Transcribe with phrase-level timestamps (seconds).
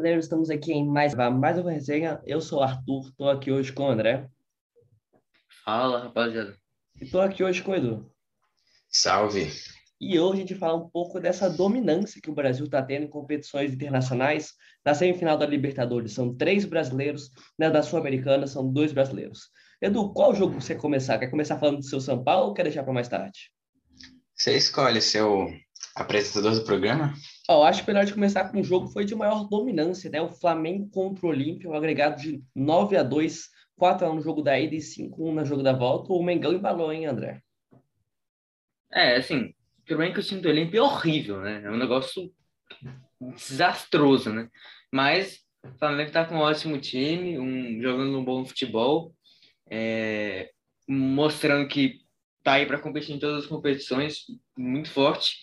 [0.00, 2.22] galera, estamos aqui em mais, mais uma resenha.
[2.24, 4.26] Eu sou o Arthur, estou aqui hoje com o André.
[5.62, 6.56] Fala, rapaziada.
[6.98, 8.10] E estou aqui hoje com o Edu.
[8.90, 9.52] Salve.
[10.00, 13.10] E hoje a gente fala um pouco dessa dominância que o Brasil está tendo em
[13.10, 14.54] competições internacionais.
[14.82, 19.50] Na semifinal da Libertadores são três brasileiros, na da Sul-Americana são dois brasileiros.
[19.82, 21.18] Edu, qual jogo você quer começar?
[21.18, 23.50] Quer começar falando do seu São Paulo ou quer deixar para mais tarde?
[24.34, 25.52] Você escolhe seu
[25.94, 27.12] apresentador do programa?
[27.52, 30.22] Oh, acho que melhor de começar com um jogo foi de maior dominância, né?
[30.22, 34.20] O Flamengo contra o Olímpia, um agregado de 9 a 2 4 a 1 no
[34.20, 36.12] jogo da ida e 5 a 1 no jogo da volta.
[36.12, 37.42] O Mengão embalou, hein, André?
[38.92, 39.52] É, assim,
[39.84, 41.60] tudo bem que o time do Olímpia é horrível, né?
[41.64, 42.32] É um negócio
[43.20, 44.48] desastroso, né?
[44.92, 49.12] Mas o Flamengo tá com um ótimo time, um, jogando um bom futebol,
[49.68, 50.52] é,
[50.86, 51.98] mostrando que
[52.44, 54.20] tá aí para competir em todas as competições,
[54.56, 55.34] muito forte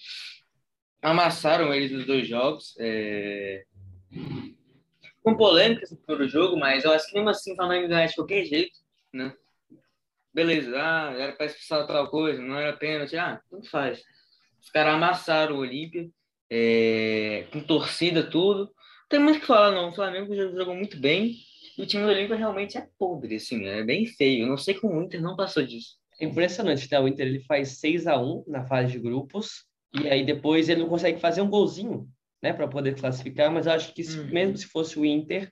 [1.01, 2.75] amassaram eles nos dois jogos.
[2.79, 3.65] É...
[5.23, 8.15] Com polêmicas no primeiro jogo, mas eu acho que mesmo assim o Flamengo ganhar de
[8.15, 8.79] qualquer jeito,
[9.11, 9.33] né?
[10.33, 14.03] Beleza, ah, era para expulsar tal coisa, não era pênalti, ah, tanto faz.
[14.61, 16.09] Os caras amassaram o Olímpia,
[16.49, 17.45] é...
[17.51, 18.59] com torcida, tudo.
[18.59, 19.89] Não tem muito o que falar, não.
[19.89, 21.35] O Flamengo jogou muito bem
[21.77, 24.43] e o time do Olímpia realmente é podre, assim, é bem feio.
[24.43, 25.97] Eu não sei como o Inter não passou disso.
[26.19, 26.99] É impressionante, né?
[26.99, 30.81] O Inter ele faz 6 a 1 na fase de grupos e aí depois ele
[30.81, 32.07] não consegue fazer um golzinho,
[32.41, 34.27] né, para poder classificar, mas eu acho que se, uhum.
[34.27, 35.51] mesmo se fosse o Inter,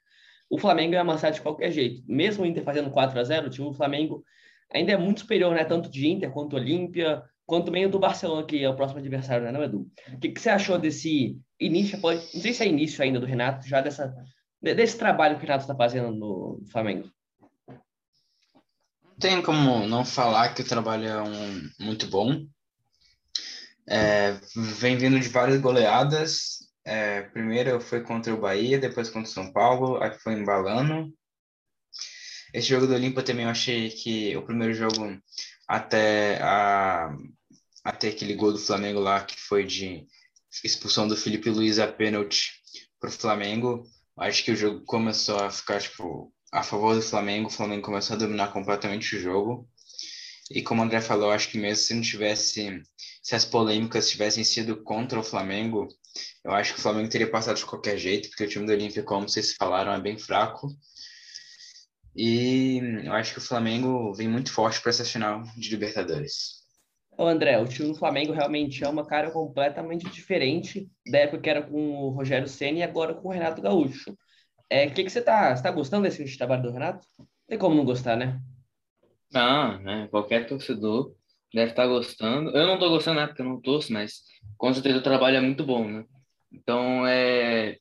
[0.49, 2.03] o Flamengo ia amassar de qualquer jeito.
[2.07, 4.23] Mesmo o Inter fazendo 4 a 0 o time do Flamengo
[4.71, 8.63] ainda é muito superior, né, tanto de Inter quanto Olímpia, quanto meio do Barcelona, que
[8.63, 9.87] é o próximo adversário, né, não, Edu?
[10.13, 13.25] O que, que você achou desse início, pode, não sei se é início ainda do
[13.25, 14.13] Renato, já dessa,
[14.61, 17.09] desse trabalho que o Renato está fazendo no Flamengo?
[19.03, 22.45] Não tem como não falar que o trabalho é um, muito bom.
[23.87, 26.59] É, vem vindo de várias goleadas.
[26.85, 31.11] É, primeiro foi contra o Bahia, depois contra o São Paulo, aí foi embalando.
[32.53, 35.19] Esse jogo do Olímpia também eu achei que o primeiro jogo
[35.67, 37.13] até, a,
[37.83, 40.05] até aquele gol do Flamengo lá, que foi de
[40.63, 42.53] expulsão do Felipe Luiz a pênalti
[42.99, 43.83] para o Flamengo,
[44.17, 48.15] acho que o jogo começou a ficar tipo, a favor do Flamengo, o Flamengo começou
[48.15, 49.67] a dominar completamente o jogo.
[50.51, 52.83] E como o André falou, acho que mesmo se não tivesse,
[53.21, 55.87] se as polêmicas tivessem sido contra o Flamengo,
[56.43, 59.03] eu acho que o Flamengo teria passado de qualquer jeito, porque o time do Olímpia,
[59.03, 60.69] como vocês falaram, é bem fraco.
[62.15, 66.63] E eu acho que o Flamengo vem muito forte para essa final de Libertadores.
[67.17, 71.49] Ô André, o time do Flamengo realmente é uma cara completamente diferente da época que
[71.49, 74.11] era com o Rogério Senna e agora com o Renato Gaúcho.
[74.11, 74.15] O
[74.69, 77.07] é, que, que você está tá gostando desse trabalho do Renato?
[77.47, 78.39] Tem como não gostar, né?
[79.35, 80.07] Não, né?
[80.07, 81.13] Qualquer torcedor
[81.53, 82.51] deve estar gostando.
[82.51, 83.27] Eu não estou gostando, né?
[83.27, 84.21] Porque eu não torço, mas
[84.57, 86.05] com certeza o trabalho é muito bom, né?
[86.51, 87.77] Então, é...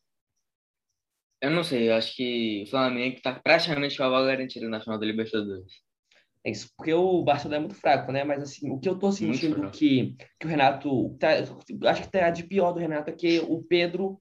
[1.41, 4.81] Eu não sei, eu acho que o Flamengo está praticamente com a vaga garantida na
[4.81, 5.85] final da Libertadores.
[6.43, 8.25] É isso, porque o Barcelona é muito fraco, né?
[8.25, 11.17] Mas assim, o que eu tô sentindo que, que o Renato.
[11.19, 11.29] Tá,
[11.89, 14.21] acho que tá de pior do Renato é que o Pedro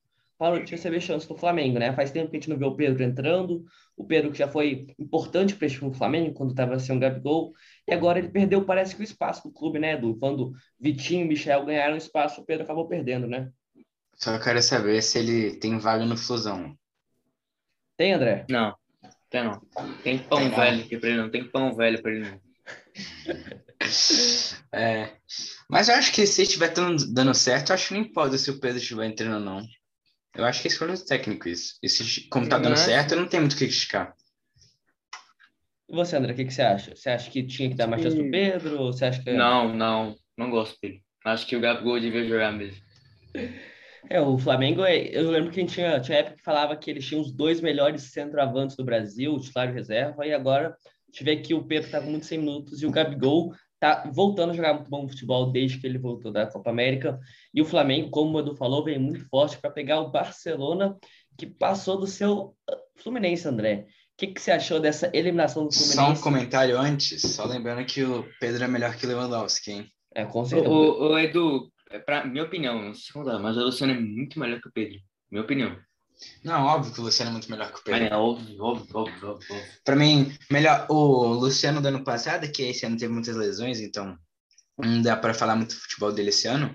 [0.52, 1.94] de receber chance no Flamengo, né?
[1.94, 3.66] Faz tempo que a gente não vê o Pedro entrando,
[3.96, 7.54] o Pedro que já foi importante para do Flamengo quando estava sem o Gabigol,
[7.88, 10.18] e agora ele perdeu, parece que o espaço do clube, né, Edu?
[10.20, 13.50] Quando Vitinho e Michel ganharam espaço, o Pedro acabou perdendo, né?
[14.16, 16.78] Só quero saber se ele tem vaga no Fusão.
[17.98, 18.46] Tem, André?
[18.50, 18.76] Não,
[19.30, 19.62] tem não.
[20.03, 22.42] Tem pão tem velho aqui para ele não, tem pão velho para ele não.
[24.72, 25.12] é,
[25.70, 28.59] mas eu acho que se estiver dando certo, eu acho que não importa se o
[28.59, 29.68] Pedro estiver entrando ou não.
[30.36, 31.78] Eu acho que é escolha do técnico isso.
[31.82, 34.16] Esse, como tá dando certo, não tem muito o que criticar.
[35.88, 36.96] E você, André, o que, que você acha?
[36.96, 38.82] Você acha que tinha que dar mais chance pro Pedro?
[38.82, 39.32] Ou você acha que...
[39.32, 40.16] Não, não.
[40.38, 41.04] Não gosto dele.
[41.24, 42.82] Acho que o Gabigol devia jogar mesmo.
[44.10, 46.90] É, o Flamengo, é, eu lembro que a gente tinha, tinha época que falava que
[46.90, 50.76] eles tinham os dois melhores centroavantes do Brasil, o titular e reserva, e agora
[51.22, 53.53] vê que o Pedro tá com muitos 100 minutos e o Gabigol
[53.84, 57.20] tá voltando a jogar muito bom futebol desde que ele voltou da Copa América.
[57.53, 60.97] E o Flamengo, como o Edu falou, vem muito forte para pegar o Barcelona,
[61.38, 63.85] que passou do seu uh, Fluminense, André.
[64.14, 65.97] O que, que você achou dessa eliminação do Fluminense?
[65.97, 69.91] Só um comentário antes, só lembrando que o Pedro é melhor que o Lewandowski, hein?
[70.16, 70.74] É, com certeza.
[70.74, 74.40] O, o Edu, é pra minha opinião, não sei se mas o Luciano é muito
[74.40, 74.97] melhor que o Pedro.
[75.29, 75.78] Minha opinião.
[76.44, 78.04] Não, óbvio que o Luciano é muito melhor que o Pedro.
[78.04, 79.64] É, óbvio, óbvio, óbvio, óbvio.
[79.84, 80.86] Pra mim, melhor.
[80.90, 84.18] O Luciano do ano passado, que esse ano teve muitas lesões, então
[84.78, 86.74] não dá para falar muito do futebol dele esse ano.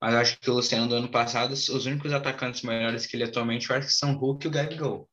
[0.00, 3.24] Mas eu acho que o Luciano do ano passado, os únicos atacantes melhores que ele
[3.24, 5.08] atualmente, eu acho que são o Hulk e o Gabigol.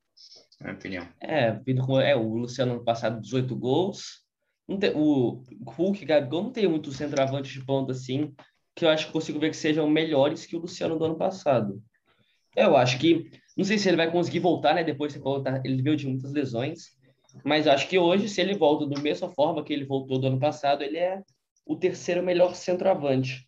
[0.59, 1.07] Na minha opinião.
[1.19, 1.59] É,
[2.03, 4.23] é, o Luciano ano passado, 18 gols.
[4.79, 8.33] Tem, o Hulk e o Gabigol não tem muito centroavante de ponta assim,
[8.75, 11.81] que eu acho que consigo ver que sejam melhores que o Luciano do ano passado.
[12.55, 14.83] Eu acho que, não sei se ele vai conseguir voltar, né?
[14.83, 16.95] Depois de voltar, ele veio de muitas lesões,
[17.43, 20.39] mas acho que hoje, se ele volta da mesma forma que ele voltou do ano
[20.39, 21.21] passado, ele é
[21.65, 23.47] o terceiro melhor centroavante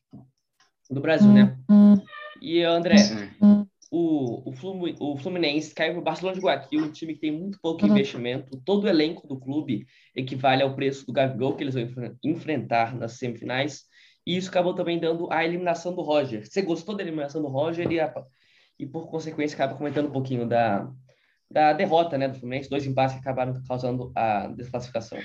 [0.90, 1.58] do Brasil, né?
[2.42, 2.96] E André,
[3.92, 4.50] o,
[5.00, 8.60] o, Fluminense caiu para o Barcelona de Guayaquil, um time que tem muito pouco investimento.
[8.66, 13.14] Todo o elenco do clube equivale ao preço do Gabigol que eles vão enfrentar nas
[13.14, 13.84] semifinais.
[14.26, 16.46] E isso acabou também dando a eliminação do Roger.
[16.46, 18.14] Você gostou da eliminação do Roger e, a,
[18.80, 20.90] e por consequência, acaba comentando um pouquinho da,
[21.50, 25.20] da derrota né, do Fluminense, dois empates que acabaram causando a desclassificação.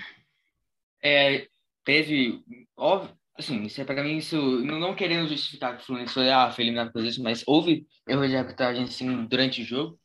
[1.02, 1.46] É,
[1.84, 2.42] teve,
[2.76, 6.50] óbvio, assim, isso é para mim, isso, não querendo justificar que o Fluminense foi, ah,
[6.50, 9.98] foi eliminado por isso, mas houve erro de arbitragem, sim, durante o jogo.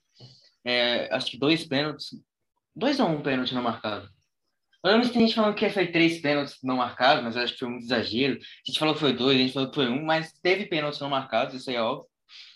[0.66, 2.10] É, acho que dois pênaltis,
[2.76, 4.10] dois ou um pênalti não marcado.
[4.84, 7.60] Eu lembro que tem gente falando que foi três pênaltis não marcados, mas acho que
[7.60, 8.36] foi muito exagero.
[8.36, 11.00] A gente falou que foi dois, a gente falou que foi um, mas teve pênaltis
[11.00, 12.08] não marcados, isso aí é óbvio.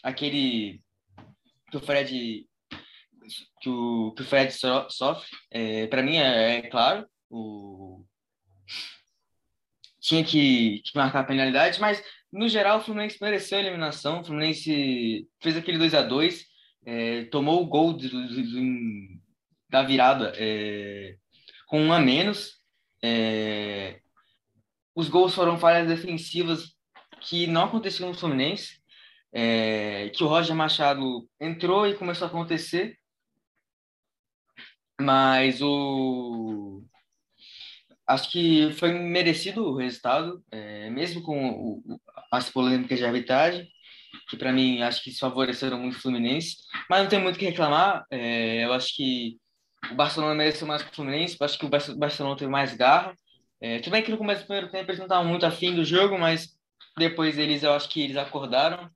[0.04, 0.82] Aquele
[1.70, 2.48] que o Fred
[3.62, 8.04] que o, que o Fred so, sofre, é, para mim é, é, claro, o,
[10.00, 14.24] tinha que, que, marcar a penalidade, mas no geral o Fluminense mereceu a eliminação, o
[14.24, 16.52] Fluminense fez aquele 2 a 2
[16.86, 19.22] é, tomou o gol do, do, do,
[19.70, 21.16] da virada é,
[21.68, 22.60] com um a menos.
[23.04, 24.00] É,
[24.96, 26.76] os gols foram falhas defensivas
[27.22, 28.81] que não aconteciam no Fluminense,
[29.34, 32.98] é, que o Roger Machado entrou e começou a acontecer,
[35.00, 36.84] mas o
[38.08, 42.00] acho que foi merecido o resultado, é, mesmo com o,
[42.32, 43.68] as polêmicas de arbitragem,
[44.30, 46.58] que para mim acho que favoreceram muito o Fluminense,
[46.90, 48.06] mas não tem muito o que reclamar.
[48.12, 49.38] É, eu acho que
[49.92, 53.16] o Barcelona mereceu mais que o Fluminense, eu acho que o Barcelona teve mais garra.
[53.62, 55.86] É, tudo bem que no começo do primeiro tempo eles não estavam muito afim do
[55.86, 56.50] jogo, mas
[56.98, 58.90] depois eles, eu acho que eles acordaram.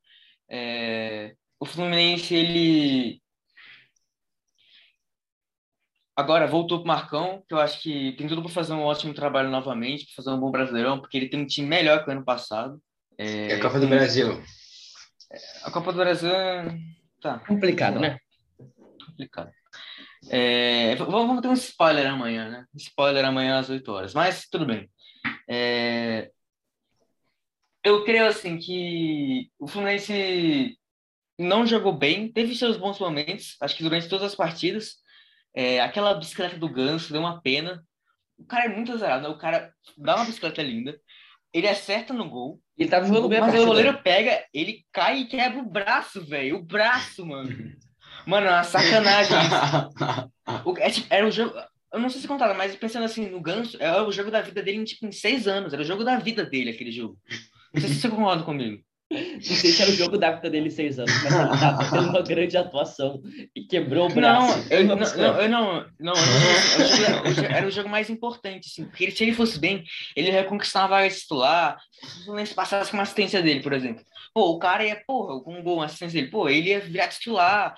[0.49, 3.21] É, o Fluminense, ele
[6.15, 9.13] Agora voltou para o Marcão, que eu acho que tem tudo para fazer um ótimo
[9.13, 12.13] trabalho novamente, para fazer um bom brasileirão, porque ele tem um time melhor que o
[12.13, 12.81] ano passado.
[13.17, 14.41] É, é a Copa do Brasil.
[15.65, 16.31] A Copa do Brasil
[17.21, 18.17] tá complicado, né?
[19.05, 19.51] Complicado.
[20.29, 22.65] É, vamos ter um spoiler amanhã, né?
[22.75, 24.89] Spoiler amanhã às 8 horas, mas tudo bem.
[25.49, 26.31] É,
[27.85, 30.75] eu creio assim que o Fluminense
[31.37, 34.95] não jogou bem, teve seus bons momentos, acho que durante todas as partidas,
[35.55, 37.85] é, aquela bicicleta do Ganso deu uma pena.
[38.37, 39.29] O cara é muito azarado, né?
[39.29, 40.99] O cara dá uma bicicleta linda,
[41.53, 42.59] ele acerta no gol.
[42.75, 46.57] Ele tava jogando bem Mas o goleiro pega, ele cai e quebra o braço, velho.
[46.57, 47.49] O braço, mano.
[48.25, 50.35] Mano, é uma sacanagem isso.
[50.63, 51.55] O, é, tipo, era o jogo.
[51.91, 54.61] Eu não sei se contaram, mas pensando assim, no Ganso, é o jogo da vida
[54.61, 55.73] dele tipo, em seis anos.
[55.73, 57.17] Era o jogo da vida dele, aquele jogo.
[57.75, 58.81] Não sei se você concorda comigo.
[59.11, 62.09] Não sei se era o jogo da vida dele seis anos, mas ele estava tendo
[62.09, 63.21] uma grande atuação
[63.55, 64.57] e quebrou o braço.
[64.57, 66.13] Não, eu não, não, eu não, não,
[67.55, 69.83] era o jogo mais importante, assim, porque se ele fosse bem,
[70.15, 74.03] ele ia conquistar uma vaga titular, se o passasse com uma assistência dele, por exemplo.
[74.33, 77.07] Pô, o cara ia, porra, com um gol, uma assistência dele, pô, ele ia virar
[77.09, 77.75] titular,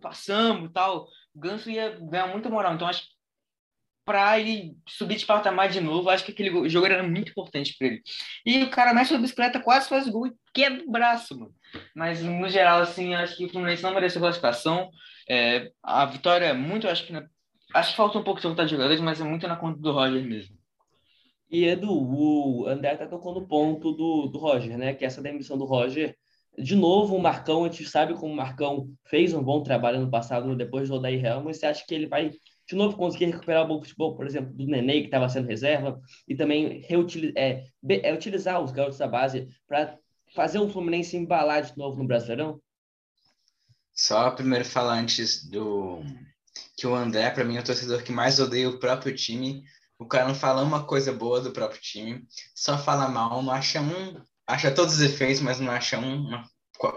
[0.00, 1.08] passamos e tal.
[1.34, 3.08] O Ganso ia ganhar muita moral, então acho que
[4.04, 6.10] para ele subir de patamar de novo.
[6.10, 8.02] Acho que aquele jogo era muito importante para ele.
[8.44, 11.54] E o cara mexe na bicicleta, quase faz gol e quebra o braço, mano.
[11.94, 14.90] Mas no geral, assim, acho que o Fluminense não mereceu classificação.
[15.28, 17.12] É, a vitória é muito, acho que.
[17.12, 17.24] Na...
[17.74, 19.92] Acho que falta um pouco de vontade de jogadores, mas é muito na conta do
[19.92, 20.54] Roger mesmo.
[21.50, 24.94] E Edu, o André tá tocando o ponto do, do Roger, né?
[24.94, 26.16] Que essa demissão do Roger.
[26.58, 30.10] De novo, o Marcão, a gente sabe como o Marcão fez um bom trabalho no
[30.10, 31.56] passado, depois do Odair Helmut.
[31.56, 32.30] Você acha que ele vai
[32.68, 36.00] de novo conseguir recuperar o bom futebol, por exemplo, do Nenê, que estava sendo reserva,
[36.26, 39.98] e também reutilizar, é, é, utilizar os garotos da base para
[40.34, 42.60] fazer o Fluminense embalar de novo no Brasileirão?
[43.94, 46.02] Só primeiro falar antes do
[46.76, 49.62] que o André, para mim, é o torcedor que mais odeia o próprio time.
[49.98, 53.80] O cara não fala uma coisa boa do próprio time, só fala mal, não acha
[53.80, 56.50] um, acha todos os efeitos, mas não acha um, uma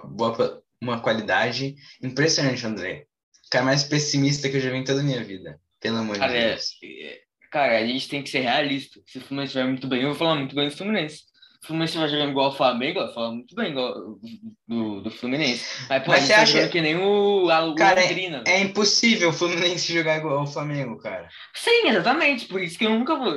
[0.05, 1.75] boa uma qualidade.
[2.01, 3.07] Impressionante, André.
[3.45, 5.59] O cara mais pessimista que eu já vi em toda a minha vida.
[5.79, 6.77] Pelo amor cara, de é, Deus.
[6.83, 7.19] É,
[7.51, 8.99] cara, a gente tem que ser realista.
[9.05, 11.23] Se o Fluminense estiver muito bem, eu vou falar muito bem do Fluminense.
[11.63, 14.19] O Fluminense vai jogando igual o Flamengo, eu falo muito bem igual
[14.67, 15.65] do, do Fluminense.
[15.89, 18.43] Mas, pô, Mas você tá acha que nem o, a, cara, Londrina.
[18.45, 21.27] É, é, impossível o Fluminense jogar igual o Flamengo, cara.
[21.55, 22.45] Sim, exatamente.
[22.45, 23.33] Por isso que eu nunca vou.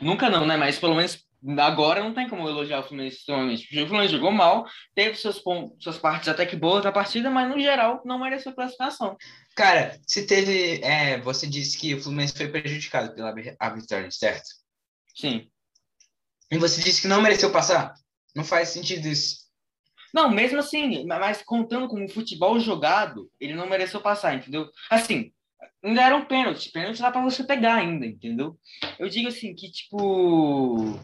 [0.00, 0.56] Nunca não, né?
[0.56, 1.18] Mas pelo menos
[1.58, 3.64] agora não tem como elogiar o Fluminense extremamente.
[3.82, 7.48] O Fluminense jogou mal, teve seus pontos, suas partes até que boas da partida, mas
[7.48, 9.16] no geral não mereceu classificação.
[9.54, 10.80] Cara, se teve.
[10.82, 14.48] É, você disse que o Fluminense foi prejudicado pela arbitragem, certo?
[15.14, 15.48] Sim.
[16.50, 17.94] E você disse que não mereceu passar?
[18.34, 19.50] Não faz sentido isso.
[20.12, 24.68] Não, mesmo assim, mas contando com o futebol jogado, ele não mereceu passar, entendeu?
[24.90, 25.32] Assim,
[25.82, 26.70] ainda era um pênalti.
[26.72, 28.58] Pênalti dá pra você pegar ainda, entendeu?
[28.98, 30.98] Eu digo assim, que tipo.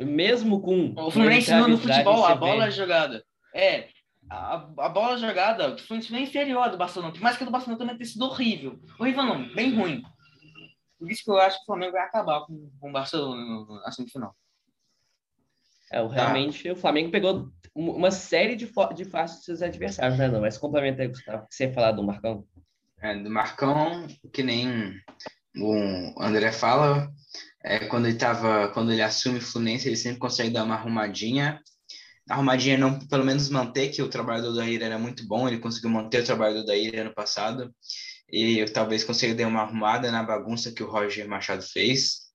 [0.00, 0.94] Mesmo com.
[0.96, 3.24] O Fluminense no futebol, a bola é jogada.
[3.54, 3.88] É.
[4.30, 7.12] A, a bola jogada, o Fluminense é inferior do Barcelona.
[7.12, 8.80] Por mais que o do Barcelona também tenha sido horrível.
[8.98, 10.02] Horrível não, bem ruim.
[10.98, 13.90] Por isso que eu acho que o Flamengo vai acabar com, com o Barcelona na
[13.90, 14.34] semifinal.
[15.90, 16.72] É, realmente tá.
[16.72, 20.28] o Flamengo pegou uma série de, de fáceis seus adversários, né?
[20.28, 22.44] Não, mas complementa aí, Gustavo, que você ia falar do Marcão.
[23.00, 24.94] É, do Marcão, que nem
[25.56, 27.10] o André fala,
[27.62, 31.60] é, quando ele tava, quando ele assume o Fluminense, ele sempre consegue dar uma arrumadinha.
[32.28, 35.90] Arrumadinha não, pelo menos manter que o trabalho do Daíra era muito bom, ele conseguiu
[35.90, 37.74] manter o trabalho do Daíra ano passado,
[38.28, 42.30] e talvez consiga dar uma arrumada na bagunça que o Roger Machado fez.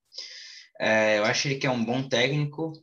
[0.80, 2.74] É, eu acho ele que é um bom técnico,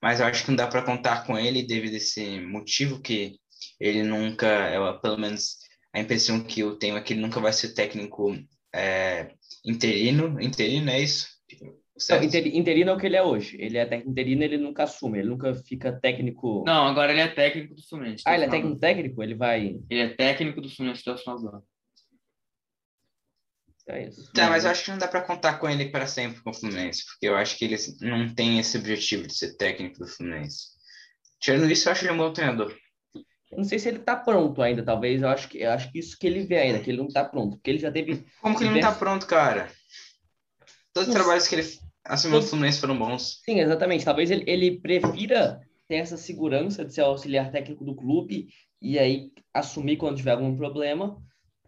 [0.00, 3.36] mas eu acho que não dá para contar com ele devido a esse motivo que
[3.78, 5.56] ele nunca, eu, pelo menos
[5.92, 8.36] a impressão que eu tenho é que ele nunca vai ser técnico
[8.72, 10.40] é, interino.
[10.40, 11.28] Interino é isso?
[12.08, 13.56] Não, interino é o que ele é hoje.
[13.60, 16.64] Ele é técnico interino, ele nunca assume, ele nunca fica técnico.
[16.66, 18.22] Não, agora ele é técnico do Fluminense.
[18.26, 19.22] Ah, ele é técnico técnico?
[19.22, 19.80] Ele vai.
[19.90, 21.64] Ele é técnico do Fluminense até o final do ano.
[23.88, 24.32] É isso.
[24.32, 26.54] Tá, mas eu acho que não dá para contar com ele para sempre com o
[26.54, 30.68] Fluminense, porque eu acho que ele não tem esse objetivo de ser técnico do Fluminense.
[31.40, 32.76] Tirando isso, eu acho ele um bom treinador.
[33.50, 35.20] Eu não sei se ele está pronto ainda, talvez.
[35.20, 37.24] Eu acho que eu acho que isso que ele vê ainda, que ele não está
[37.24, 38.24] pronto, porque ele já teve.
[38.40, 39.68] Como que ele não está pronto, cara?
[40.92, 41.62] Todos os trabalhos que ele
[42.04, 43.40] assumiu no Fluminense foram bons.
[43.44, 44.04] Sim, exatamente.
[44.04, 48.48] Talvez ele, ele prefira ter essa segurança de ser auxiliar técnico do clube
[48.80, 51.20] e aí assumir quando tiver algum problema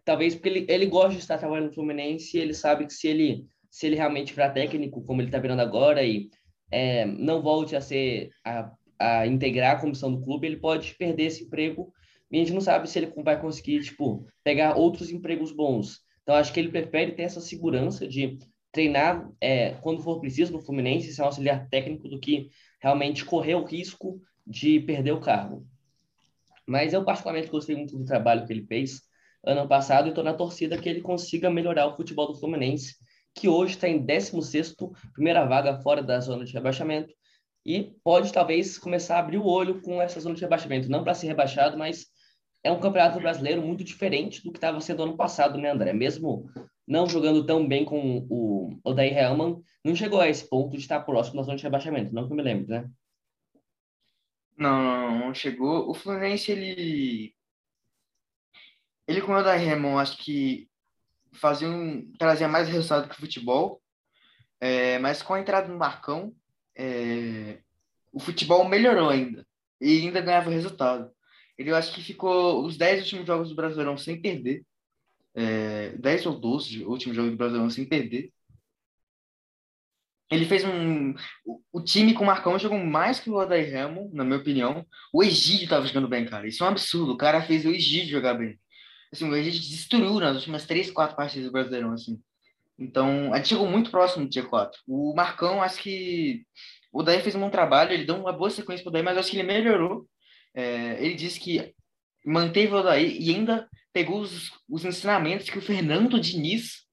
[0.05, 3.07] talvez porque ele, ele gosta de estar trabalhando no Fluminense e ele sabe que se
[3.07, 6.29] ele, se ele realmente virar técnico, como ele está virando agora, e
[6.71, 11.25] é, não volte a ser a, a integrar a comissão do clube, ele pode perder
[11.25, 11.91] esse emprego
[12.31, 15.99] e a gente não sabe se ele vai conseguir, tipo, pegar outros empregos bons.
[16.23, 18.39] Então, acho que ele prefere ter essa segurança de
[18.73, 22.49] treinar é, quando for preciso no Fluminense, ser um auxiliar técnico, do que
[22.81, 25.65] realmente correr o risco de perder o cargo.
[26.67, 29.03] Mas eu, particularmente, gostei muito do trabalho que ele fez
[29.45, 32.95] ano passado e estou na torcida que ele consiga melhorar o futebol do Fluminense,
[33.35, 37.13] que hoje está em 16º, primeira vaga fora da zona de rebaixamento,
[37.65, 41.13] e pode talvez começar a abrir o olho com essa zona de rebaixamento, não para
[41.13, 42.07] ser rebaixado, mas
[42.63, 45.93] é um campeonato brasileiro muito diferente do que estava sendo ano passado, né, André?
[45.93, 46.49] Mesmo
[46.87, 51.01] não jogando tão bem com o Odair Helman, não chegou a esse ponto de estar
[51.01, 52.89] próximo da zona de rebaixamento, não que eu me lembro, né?
[54.57, 55.89] Não, não, não chegou.
[55.89, 57.35] O Fluminense, ele
[59.07, 60.69] ele com o da Remon, acho que
[61.33, 63.81] fazia um, trazia mais resultado que o futebol,
[64.61, 66.33] é, mas com a entrada do Marcão,
[66.75, 67.59] é,
[68.11, 69.45] o futebol melhorou ainda
[69.81, 71.11] e ainda ganhava resultado.
[71.57, 74.65] Ele eu acho que ficou os 10 últimos jogos do Brasileirão sem perder.
[75.35, 78.31] É, 10 ou 12 últimos jogos do Brasileirão sem perder.
[80.31, 81.13] Ele fez um.
[81.71, 84.85] O, time com o Marcão jogou mais que o Odair Remo, na minha opinião.
[85.13, 86.47] O Egídio tava jogando bem, cara.
[86.47, 87.13] Isso é um absurdo.
[87.13, 88.57] O cara fez o Egídio jogar bem
[89.13, 92.19] assim, a gente destruiu nas últimas três, quatro partidas do Brasileirão, assim.
[92.77, 94.71] Então, a gente chegou muito próximo do G4.
[94.87, 96.45] O Marcão, acho que
[96.91, 99.17] o Daí fez um bom trabalho, ele deu uma boa sequência para o Daí, mas
[99.17, 100.07] acho que ele melhorou.
[100.53, 101.73] É, ele disse que
[102.25, 106.83] manteve o Daí e ainda pegou os, os ensinamentos que o Fernando Diniz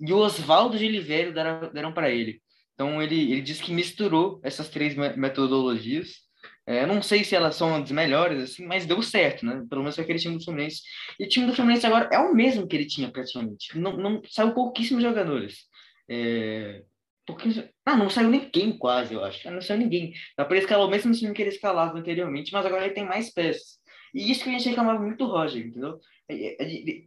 [0.00, 2.42] e o Oswaldo de Oliveira deram, deram para ele.
[2.74, 6.30] Então, ele, ele disse que misturou essas três metodologias
[6.70, 9.64] é, não sei se elas são as melhores, assim, mas deu certo, né?
[9.68, 10.82] Pelo menos aquele time do Fluminense.
[11.18, 13.76] E o time do Fluminense agora é o mesmo que ele tinha praticamente.
[13.76, 15.64] Não, não saiu pouquíssimos jogadores.
[16.08, 16.84] É,
[17.26, 17.48] porque,
[17.84, 19.50] ah, não saiu ninguém quase, eu acho.
[19.50, 20.12] Não saiu ninguém.
[20.36, 23.32] Dá para escalar o mesmo time que ele escalava anteriormente, mas agora ele tem mais
[23.32, 23.79] peças.
[24.14, 26.00] E isso que a gente reclamava muito do Roger, entendeu?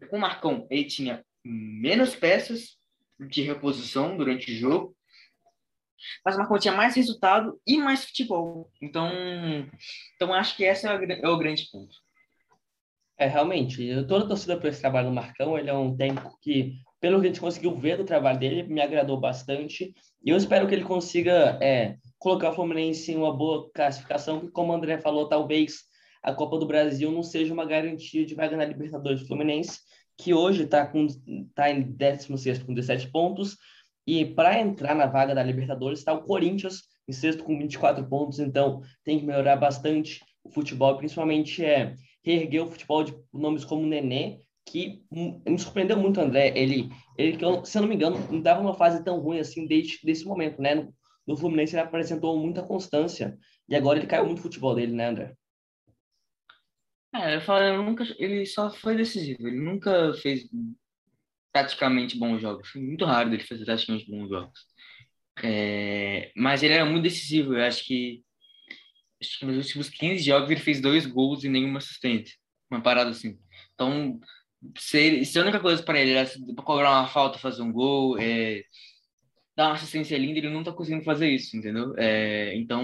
[0.09, 2.77] Com o Marcão, ele tinha menos peças
[3.19, 4.95] de reposição durante o jogo,
[6.25, 8.71] mas o Marcão tinha mais resultado e mais futebol.
[8.81, 9.09] Então,
[10.15, 11.95] então acho que esse é, é o grande ponto.
[13.17, 16.73] É, realmente, toda a torcida por esse trabalho do Marcão, ele é um técnico que,
[16.99, 19.93] pelo que a gente conseguiu ver do trabalho dele, me agradou bastante,
[20.25, 24.51] e eu espero que ele consiga é, colocar o Fluminense em uma boa classificação, que
[24.51, 25.83] como o André falou, talvez
[26.23, 29.79] a Copa do Brasil não seja uma garantia de vaga na Libertadores do Fluminense,
[30.17, 30.91] que hoje está
[31.53, 33.57] tá em 16 com 17 pontos,
[34.07, 38.39] e para entrar na vaga da Libertadores está o Corinthians em sexto com 24 pontos,
[38.39, 43.85] então tem que melhorar bastante o futebol, principalmente é reerguer o futebol de nomes como
[43.85, 46.57] Nenê, que me surpreendeu muito, André.
[46.57, 49.99] Ele, ele se eu não me engano, não dava uma fase tão ruim assim desde
[50.03, 50.75] desse momento, né?
[50.75, 50.93] No,
[51.27, 53.37] no Fluminense ele apresentou muita constância
[53.67, 55.33] e agora ele caiu muito o futebol dele, né, André?
[57.15, 60.49] É, eu falo, nunca, ele só foi decisivo, ele nunca fez
[61.51, 62.69] praticamente bons jogos.
[62.69, 64.59] Foi muito raro ele fazer praticamente bons jogos.
[65.43, 68.23] É, mas ele era muito decisivo, eu acho que,
[69.21, 72.35] acho que nos últimos 15 jogos ele fez dois gols e nenhuma assistência.
[72.69, 73.37] Uma parada assim.
[73.75, 74.19] Então,
[74.77, 76.29] se, ele, se a única coisa para ele era
[76.63, 78.63] cobrar uma falta, fazer um gol, é,
[79.55, 81.93] dar uma assistência linda, ele não tá conseguindo fazer isso, entendeu?
[81.97, 82.83] É, então,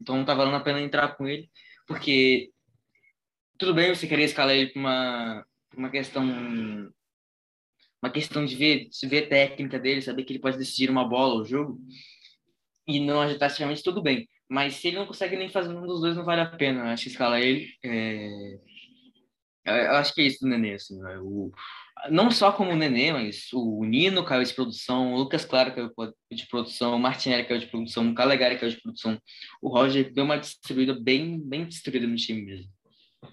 [0.00, 1.50] então não tá valendo a pena entrar com ele,
[1.86, 2.50] porque
[3.58, 5.46] tudo bem você querer escalar ele para uma,
[5.76, 6.24] uma questão
[8.00, 11.40] uma questão de ver, de ver técnica dele, saber que ele pode decidir uma bola,
[11.40, 11.80] o jogo,
[12.86, 14.28] e não agitar taticamente, tudo bem.
[14.48, 16.80] Mas se ele não consegue nem fazer um dos dois, não vale a pena.
[16.80, 17.68] Eu acho que escalar ele.
[17.84, 18.58] É...
[19.66, 20.98] Eu acho que é isso do Nenê, assim.
[20.98, 21.18] Né?
[21.18, 21.52] O...
[22.10, 25.92] Não só como o Nenê, mas o Nino caiu de produção, o Lucas Claro caiu
[26.32, 29.20] de produção, o Martinelli caiu de produção, o Calegari caiu de produção.
[29.60, 32.70] O Roger deu uma distribuída bem, bem distribuída no time mesmo.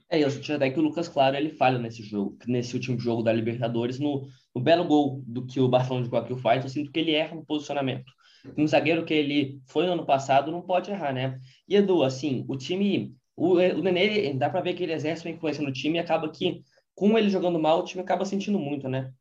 [0.09, 3.21] É, eu senti até que o Lucas Claro ele falha nesse jogo, nesse último jogo
[3.21, 6.91] da Libertadores, no, no belo gol do que o Barcelona de Guayaquil faz, eu sinto
[6.91, 8.11] que ele erra no posicionamento.
[8.57, 11.39] Um zagueiro que ele foi no ano passado não pode errar, né?
[11.67, 15.33] E Edu, assim, o time, o, o Nenê, dá para ver que ele exerce uma
[15.35, 16.63] influência no time e acaba que,
[16.93, 19.11] com ele jogando mal, o time acaba sentindo muito, né?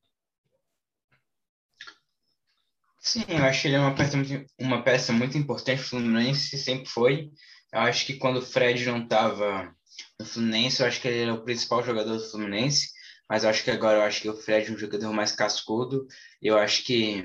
[3.00, 6.56] Sim, eu acho que ele é uma peça muito, uma peça muito importante o Fluminense,
[6.58, 7.30] sempre foi.
[7.72, 9.74] Eu acho que quando o Fred não estava
[10.18, 12.90] no Fluminense, eu acho que ele era o principal jogador do Fluminense,
[13.28, 16.06] mas eu acho que agora eu acho que o Fred é um jogador mais cascudo,
[16.42, 17.22] eu acho que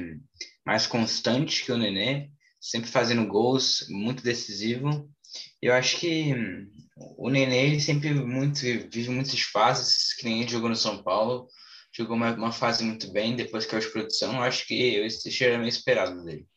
[0.65, 5.09] mais constante que o Nenê, sempre fazendo gols, muito decisivo.
[5.61, 6.33] Eu acho que
[7.17, 11.47] o Nenê sempre muito vive muitas fases, que nem ele jogou no São Paulo,
[11.91, 15.43] jogou uma, uma fase muito bem, depois que eu de produção, eu acho que esse
[15.43, 16.47] era meio esperado dele.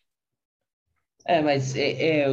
[1.26, 2.26] É, mas é, é,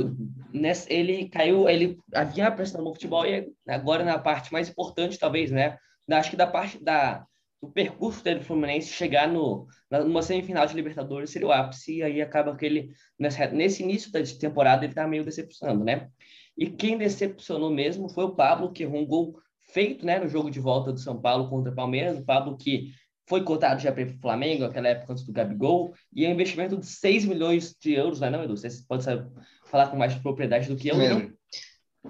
[0.54, 5.52] nessa, ele caiu, ele havia prestado no futebol e agora na parte mais importante, talvez,
[5.52, 5.78] né?
[6.12, 7.24] Acho que da parte da,
[7.62, 12.04] do percurso dele do Fluminense chegar no, numa semifinal de Libertadores seria o ápice, e
[12.04, 16.10] aí acaba que ele, nessa, nesse início da temporada, ele tá meio decepcionando, né?
[16.58, 19.40] E quem decepcionou mesmo foi o Pablo, que errou um gol
[19.72, 22.18] feito né, no jogo de volta do São Paulo contra o Palmeiras.
[22.18, 22.92] O Pablo que
[23.30, 26.76] foi cotado já para o Flamengo, naquela época antes do Gabigol, e é um investimento
[26.76, 28.58] de 6 milhões de euros, não é não, Edu?
[28.58, 29.30] Você pode saber,
[29.66, 31.32] falar com mais propriedade do que eu, não?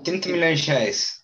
[0.01, 1.23] 30 milhões de reais.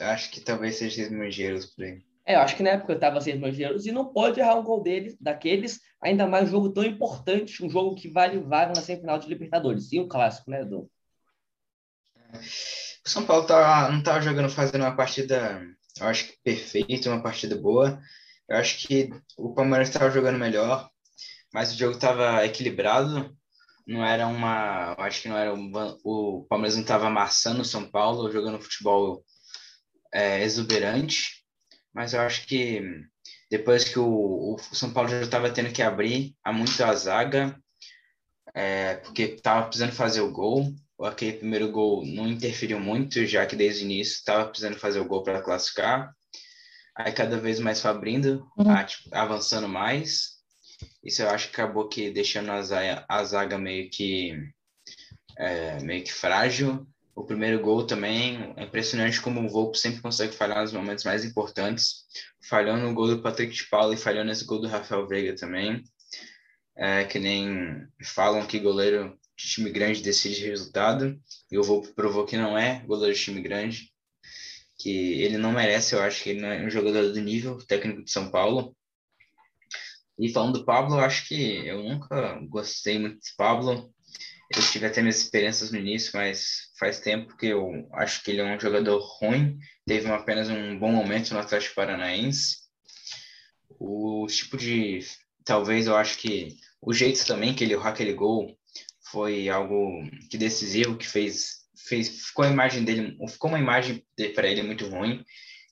[0.00, 2.02] Acho que talvez seja 6 milhões de euros por aí.
[2.26, 4.40] É, eu acho que na época eu estava 6 milhões de euros e não pode
[4.40, 8.40] errar um gol deles, daqueles, ainda mais um jogo tão importante, um jogo que vale
[8.40, 9.92] vaga na semifinal de Libertadores.
[9.92, 10.90] E um clássico, né, Edu?
[12.34, 15.64] O São Paulo tá, não estava jogando, fazendo uma partida,
[16.00, 18.00] eu acho que perfeita, uma partida boa.
[18.48, 20.88] Eu acho que o Palmeiras estava jogando melhor,
[21.52, 23.36] mas o jogo estava equilibrado.
[23.86, 24.94] Não era uma.
[24.98, 25.54] Acho que não era.
[25.54, 25.72] Um,
[26.04, 29.24] o Palmeiras não estava amassando o São Paulo, jogando futebol
[30.12, 31.44] é, exuberante.
[31.92, 32.82] Mas eu acho que
[33.50, 37.58] depois que o, o São Paulo já estava tendo que abrir há muito a zaga,
[38.54, 40.74] é, porque estava precisando fazer o gol.
[41.00, 45.04] Aquele primeiro gol não interferiu muito, já que desde o início estava precisando fazer o
[45.04, 46.15] gol para classificar.
[46.96, 48.70] Aí cada vez mais foi abrindo, uhum.
[48.70, 50.36] a, tipo, avançando mais.
[51.04, 54.34] Isso eu acho que acabou que deixando a zaga, a zaga meio que
[55.36, 56.86] é, meio que frágil.
[57.14, 61.24] O primeiro gol também é impressionante como o Volpe sempre consegue falhar nos momentos mais
[61.24, 62.04] importantes.
[62.48, 65.82] Falhou no gol do Patrick de Paula e falhou nesse gol do Rafael Veiga também.
[66.76, 71.18] É, que nem falam que goleiro de time grande decide resultado.
[71.50, 73.90] E o Volpe provou que não é goleiro de time grande
[74.78, 78.04] que ele não merece, eu acho que ele não é um jogador do nível técnico
[78.04, 78.76] de São Paulo.
[80.18, 83.92] E falando do Pablo, eu acho que eu nunca gostei muito do Pablo.
[84.54, 88.40] Eu tive até minhas experiências no início, mas faz tempo que eu acho que ele
[88.40, 89.58] é um jogador ruim.
[89.86, 92.58] Teve apenas um bom momento no Atlético Paranaense.
[93.78, 95.00] O tipo de.
[95.44, 98.56] Talvez eu acho que o jeito também que ele errou aquele gol
[99.10, 101.55] foi algo que decisivo, que fez
[101.86, 105.24] fez, ficou a imagem dele, ficou uma imagem para ele muito ruim,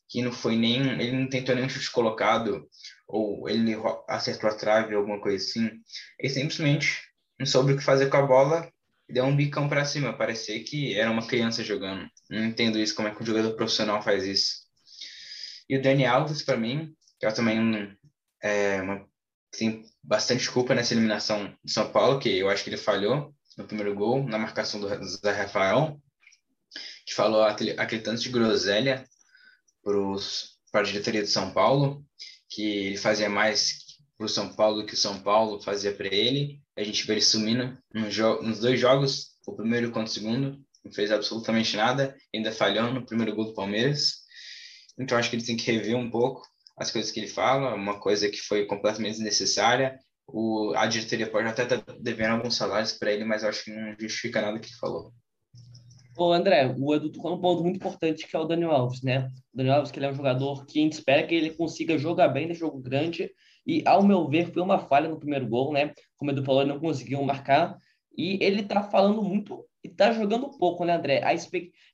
[0.09, 2.69] que não foi nem, ele não tentou nenhum chute colocado,
[3.07, 3.75] ou ele
[4.09, 5.71] acertou a trave, alguma coisa assim.
[6.19, 7.01] Ele simplesmente
[7.39, 8.71] não soube o que fazer com a bola
[9.09, 12.09] deu um bicão para cima, parecia que era uma criança jogando.
[12.31, 14.65] Não entendo isso, como é que um jogador profissional faz isso.
[15.69, 17.97] E o Dani Alves, para mim, que é também
[18.43, 19.07] é, uma,
[19.51, 23.65] tem bastante culpa nessa eliminação de São Paulo, que eu acho que ele falhou no
[23.65, 26.01] primeiro gol, na marcação do Zé Rafael
[27.05, 29.05] que falou aquele, aquele tanto de groselha
[30.73, 32.05] para a diretoria de São Paulo,
[32.49, 33.85] que ele fazia mais
[34.17, 36.61] para o São Paulo que o São Paulo fazia para ele.
[36.77, 41.11] A gente vê ele sumindo nos, dois jogos, o primeiro contra o segundo, não fez
[41.11, 44.23] absolutamente nada, ainda falhou no primeiro gol do Palmeiras.
[44.99, 46.43] então acho que ele tem que rever um pouco
[46.77, 49.99] as coisas que ele fala, uma coisa que foi completamente desnecessária.
[50.27, 53.71] O, a diretoria pode até estar tá devendo alguns salários para ele, mas acho que
[53.71, 55.13] não justifica nada que ele falou.
[56.17, 59.31] Ô, André, o Edu tocou um ponto muito importante que é o Daniel Alves, né?
[59.53, 61.99] O Daniel Alves, que ele é um jogador que a gente espera que ele consiga
[61.99, 63.31] jogar bem no jogo grande,
[63.67, 65.93] e ao meu ver foi uma falha no primeiro gol, né?
[66.17, 67.77] Como o Edu falou, ele não conseguiu marcar,
[68.17, 71.23] e ele tá falando muito e tá jogando pouco, né, André?
[71.23, 71.35] A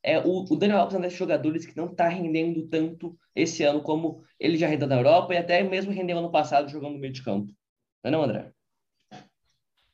[0.03, 3.65] é, o, o Daniel Alves é um desses jogadores que não tá rendendo tanto esse
[3.65, 7.01] ano como ele já rendeu na Europa e até mesmo rendeu ano passado jogando no
[7.01, 7.53] meio de campo.
[8.05, 8.53] Não é não, André?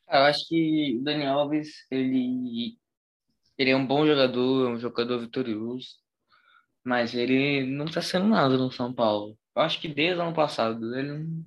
[0.08, 2.76] Eu acho que o Daniel Alves, ele,
[3.58, 5.88] ele é um bom jogador, é um jogador vitorioso,
[6.84, 9.36] mas ele não tá sendo nada no São Paulo.
[9.54, 11.44] Eu acho que desde o ano passado ele não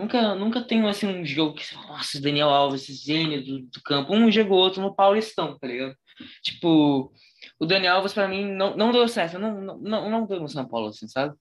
[0.00, 3.82] Nunca, nunca tem assim, um jogo que você nossa, Daniel Alves, esse gênio do, do
[3.82, 4.14] campo.
[4.14, 5.94] Um jogou outro no Paulistão, tá ligado?
[6.42, 7.12] Tipo,
[7.58, 9.38] o Daniel Alves, pra mim, não, não deu certo.
[9.38, 11.34] Não, não, não deu no São Paulo, assim, sabe?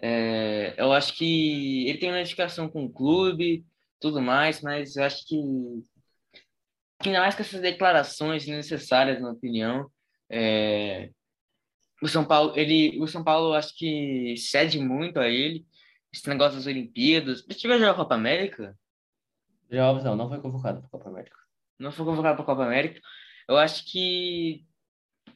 [0.00, 3.64] É, eu acho que ele tem uma identificação com o clube,
[3.98, 5.36] tudo mais, mas eu acho que,
[7.08, 9.90] ainda mais com essas declarações necessárias, na opinião,
[10.30, 11.10] é,
[12.02, 15.64] o São Paulo, ele, o São Paulo acho que cede muito a ele
[16.12, 17.42] esse negócio das Olimpíadas.
[17.42, 18.76] Você tiver jogar a Copa América?
[19.70, 21.36] Já não, não foi convocado para a Copa América.
[21.78, 23.00] Não foi convocado para a Copa América.
[23.48, 24.64] Eu acho que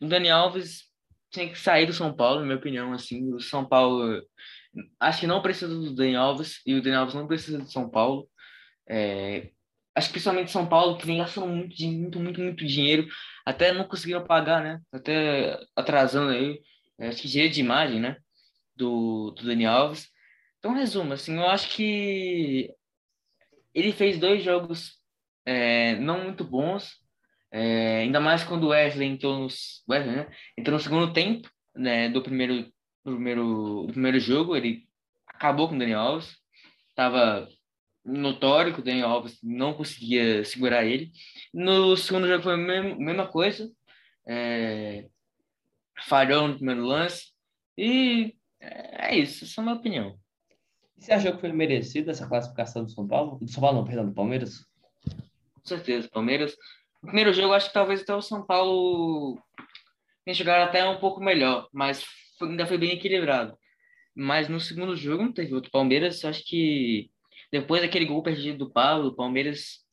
[0.00, 0.84] o Dani Alves
[1.30, 2.92] tinha que sair do São Paulo, na minha opinião.
[2.92, 4.22] Assim, o São Paulo
[5.00, 7.88] acho que não precisa do Dani Alves e o Dani Alves não precisa do São
[7.90, 8.28] Paulo.
[8.88, 9.50] É,
[9.98, 13.06] acho que principalmente São Paulo, que vem gastando muito, muito, muito, muito dinheiro,
[13.44, 14.80] até não conseguiram pagar, né?
[14.92, 16.60] Até atrasando aí,
[17.00, 18.16] acho que direito de imagem, né?
[18.76, 20.08] Do, do Dani Alves.
[20.58, 22.72] Então, resumo, assim, eu acho que
[23.74, 24.98] ele fez dois jogos
[25.44, 26.96] é, não muito bons,
[27.50, 30.28] é, ainda mais quando o Wesley entrou, nos, Wesley, né?
[30.56, 32.70] entrou no segundo tempo né, do primeiro,
[33.02, 34.86] primeiro, do primeiro jogo, ele
[35.26, 36.36] acabou com o Daniel Alves,
[36.90, 37.48] estava
[38.04, 41.10] notório que o Daniel Alves não conseguia segurar ele.
[41.52, 43.70] No segundo jogo foi a mesma, coisa,
[44.26, 45.06] é,
[46.06, 47.32] falhou no primeiro lance,
[47.76, 50.18] e é isso, essa é a minha opinião.
[50.96, 53.38] Você achou que foi merecido essa classificação do São Paulo?
[53.40, 54.66] Do São Paulo, não, perdão, do Palmeiras?
[55.54, 56.56] Com certeza, Palmeiras.
[57.02, 59.40] No primeiro jogo, acho que talvez até o São Paulo
[60.24, 62.04] tenha chegado até um pouco melhor, mas
[62.42, 63.56] ainda foi bem equilibrado.
[64.14, 65.70] Mas no segundo jogo não teve outro.
[65.70, 67.08] Palmeiras, acho que
[67.50, 69.84] depois daquele gol perdido do Pablo, o Palmeiras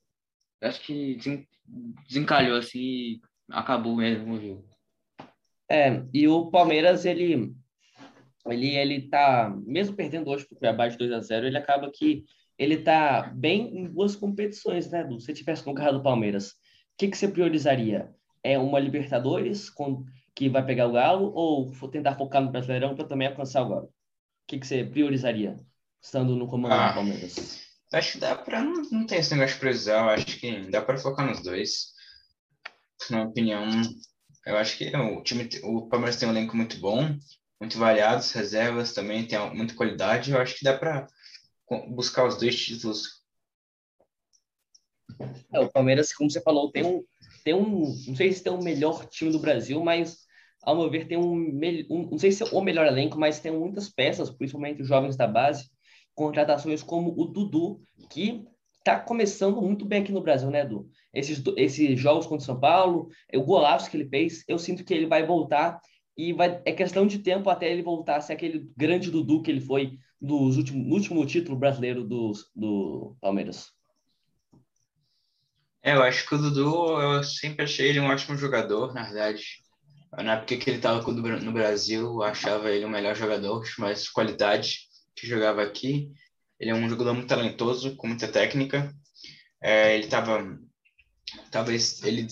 [0.62, 1.18] acho que
[2.08, 4.66] desencalhou assim e acabou mesmo o jogo.
[5.70, 7.54] É, e o Palmeiras, ele
[8.48, 11.90] ele ele tá mesmo perdendo hoje para o Cuiabá de 2 a 0 ele acaba
[11.92, 12.24] que
[12.58, 15.20] ele tá bem em duas competições, né, Du?
[15.20, 16.54] Se tivesse no carro do Palmeiras, o
[16.98, 18.14] que que você priorizaria?
[18.44, 23.08] É uma Libertadores com que vai pegar o Galo ou tentar focar no Brasileirão para
[23.08, 23.86] também alcançar o Galo?
[23.86, 23.92] O
[24.48, 25.60] que que você priorizaria
[26.06, 27.62] estando no comando ah, do Palmeiras?
[27.92, 30.98] Acho que dá para não, não tem esse negócio de eu acho que dá para
[30.98, 31.94] focar nos dois.
[33.10, 33.66] Na minha opinião,
[34.46, 37.18] eu acho que o time o Palmeiras tem um elenco muito bom
[37.60, 40.32] muito variados, reservas também tem muita qualidade.
[40.32, 41.08] Eu acho que dá para
[41.90, 43.24] buscar os dois títulos.
[45.54, 47.04] É, o Palmeiras, como você falou, tem um,
[47.44, 50.26] tem um, não sei se tem o melhor time do Brasil, mas
[50.62, 53.52] ao meu ver tem um, um não sei se é o melhor elenco, mas tem
[53.52, 55.70] muitas peças, principalmente os jovens da base,
[56.16, 58.46] contratações como o Dudu, que
[58.78, 60.90] está começando muito bem aqui no Brasil, né, Edu?
[61.14, 64.94] Esses, esses jogos contra o São Paulo, o golaço que ele fez, eu sinto que
[64.94, 65.80] ele vai voltar
[66.18, 69.52] e vai, é questão de tempo até ele voltar a ser aquele grande Dudu que
[69.52, 73.72] ele foi dos último, no último título brasileiro do, do Palmeiras.
[75.84, 79.44] É, eu acho que o Dudu, eu sempre achei ele um ótimo jogador, na verdade.
[80.14, 84.85] Na época que ele estava no Brasil, eu achava ele o melhor jogador, mais qualidade
[85.16, 86.12] que jogava aqui.
[86.60, 88.94] Ele é um jogador muito talentoso, com muita técnica.
[89.62, 90.60] É, ele estava
[91.52, 92.28] talvez ele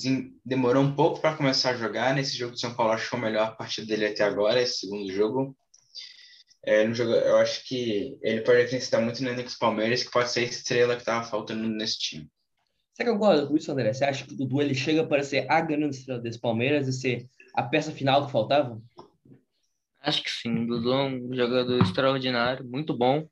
[0.46, 2.14] demorou um pouco para começar a jogar.
[2.14, 4.80] Nesse jogo do São Paulo, acho que foi a melhor partida dele até agora, esse
[4.80, 5.56] segundo jogo.
[6.66, 10.32] É, no jogo, eu acho que ele pode acrescentar muito no elenco Palmeiras, que pode
[10.32, 12.30] ser a estrela que estava faltando nesse time.
[12.94, 13.92] Você concorda com isso, André?
[13.92, 16.94] Você acha que o Dudu ele chega para ser a grande estrela desse Palmeiras e
[16.94, 18.82] ser a peça final que faltava?
[20.04, 20.66] Acho que sim.
[20.66, 23.28] O Dudu é um jogador extraordinário, muito bom.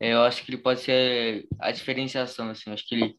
[0.00, 2.50] É, eu acho que ele pode ser a diferenciação.
[2.50, 2.64] Assim.
[2.66, 3.16] Eu acho que ele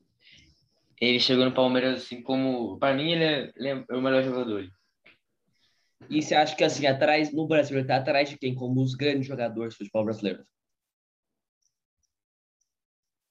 [1.02, 2.78] ele chegou no Palmeiras assim como.
[2.78, 4.70] Para mim, ele é, ele é, o melhor jogador.
[6.10, 8.54] E você acha que assim, atrás, no Brasil, ele tá atrás de quem?
[8.54, 10.46] Como os grandes jogadores do futebol brasileiro?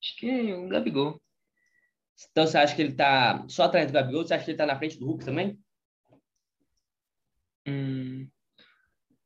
[0.02, 1.20] Acho que é o Gabigol.
[2.30, 4.24] Então você acha que ele tá só atrás do Gabigol?
[4.24, 5.58] Você acha que ele tá na frente do Hulk também?
[7.66, 8.28] Hum,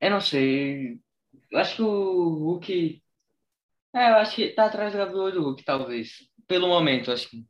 [0.04, 1.00] eu não sei.
[1.50, 3.02] eu acho que o Hulk.
[3.94, 6.28] É, eu acho que tá atrás do Gabigol do Hulk, talvez.
[6.46, 7.44] Pelo momento, acho que.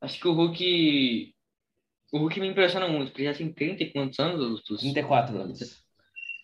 [0.00, 1.34] Acho que o Hulk.
[2.12, 4.62] O Hulk me impressiona muito, porque já tem 30 e quantos anos?
[4.62, 5.82] 34 anos.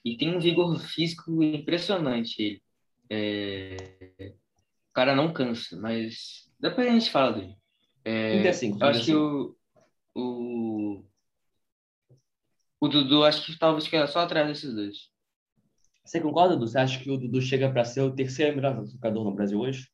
[0.04, 2.62] E tem um vigor físico impressionante.
[3.10, 3.76] É...
[4.90, 7.54] O cara não cansa, mas depois a gente fala dele.
[8.04, 8.32] É...
[8.42, 8.78] 35.
[8.80, 9.56] Eu acho que o,
[10.14, 11.04] o.
[12.80, 15.17] O Dudu, acho que talvez fique só atrás desses dois.
[16.08, 16.68] Você concorda, Dudu?
[16.68, 19.88] Você acha que o Dudu chega para ser o terceiro melhor jogador no Brasil hoje?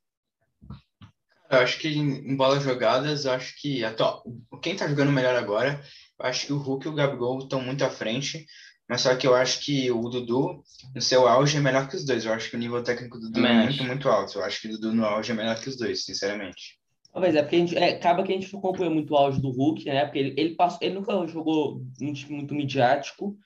[1.51, 4.23] Eu acho que em bolas jogadas, eu acho que atual,
[4.63, 5.83] quem tá jogando melhor agora,
[6.21, 8.47] eu acho que o Hulk e o Gabigol estão muito à frente,
[8.89, 10.63] mas só que eu acho que o Dudu,
[10.95, 12.25] no seu auge, é melhor que os dois.
[12.25, 14.39] Eu acho que o nível técnico do Dudu é muito, muito alto.
[14.39, 16.79] Eu acho que o Dudu no auge é melhor que os dois, sinceramente.
[17.13, 19.41] Mas é porque a gente, é, acaba que a gente não acompanha muito o auge
[19.41, 20.05] do Hulk, né?
[20.05, 23.37] Porque ele, ele, passou, ele nunca jogou muito, muito midiático,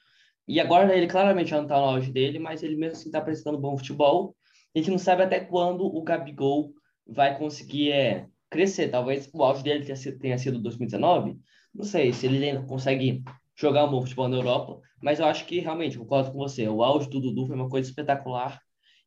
[0.49, 3.19] e agora ele claramente já não está no auge dele, mas ele mesmo assim está
[3.19, 4.35] apresentando bom futebol.
[4.75, 6.73] A gente não sabe até quando o Gabigol
[7.07, 8.89] vai conseguir é, crescer.
[8.89, 11.39] Talvez o auge dele tenha sido, tenha sido 2019.
[11.75, 13.23] Não sei se ele ainda consegue
[13.55, 16.83] jogar um bom futebol na Europa, mas eu acho que realmente, concordo com você, o
[16.83, 18.61] auge do Dudu foi uma coisa espetacular.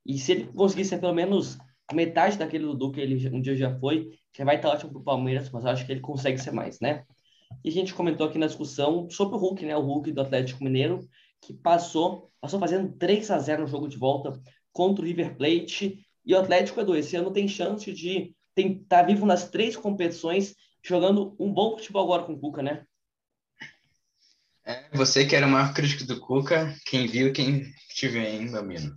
[0.06, 1.58] E se ele conseguir ser pelo menos
[1.93, 5.04] metade daquele Dudu que ele um dia já foi, já vai estar ótimo para o
[5.04, 7.04] Palmeiras, mas eu acho que ele consegue ser mais, né?
[7.63, 9.75] E a gente comentou aqui na discussão sobre o Hulk, né?
[9.75, 11.08] O Hulk do Atlético Mineiro,
[11.41, 14.39] que passou, passou fazendo 3 a 0 no jogo de volta
[14.71, 16.06] contra o River Plate.
[16.23, 20.56] E o Atlético, Edu, esse ano tem chance de estar tá vivo nas três competições,
[20.84, 22.86] jogando um bom futebol agora com o Cuca, né?
[24.63, 27.65] É, você que era o maior crítico do Cuca, quem viu, quem
[28.04, 28.93] vê, hein, Bambino?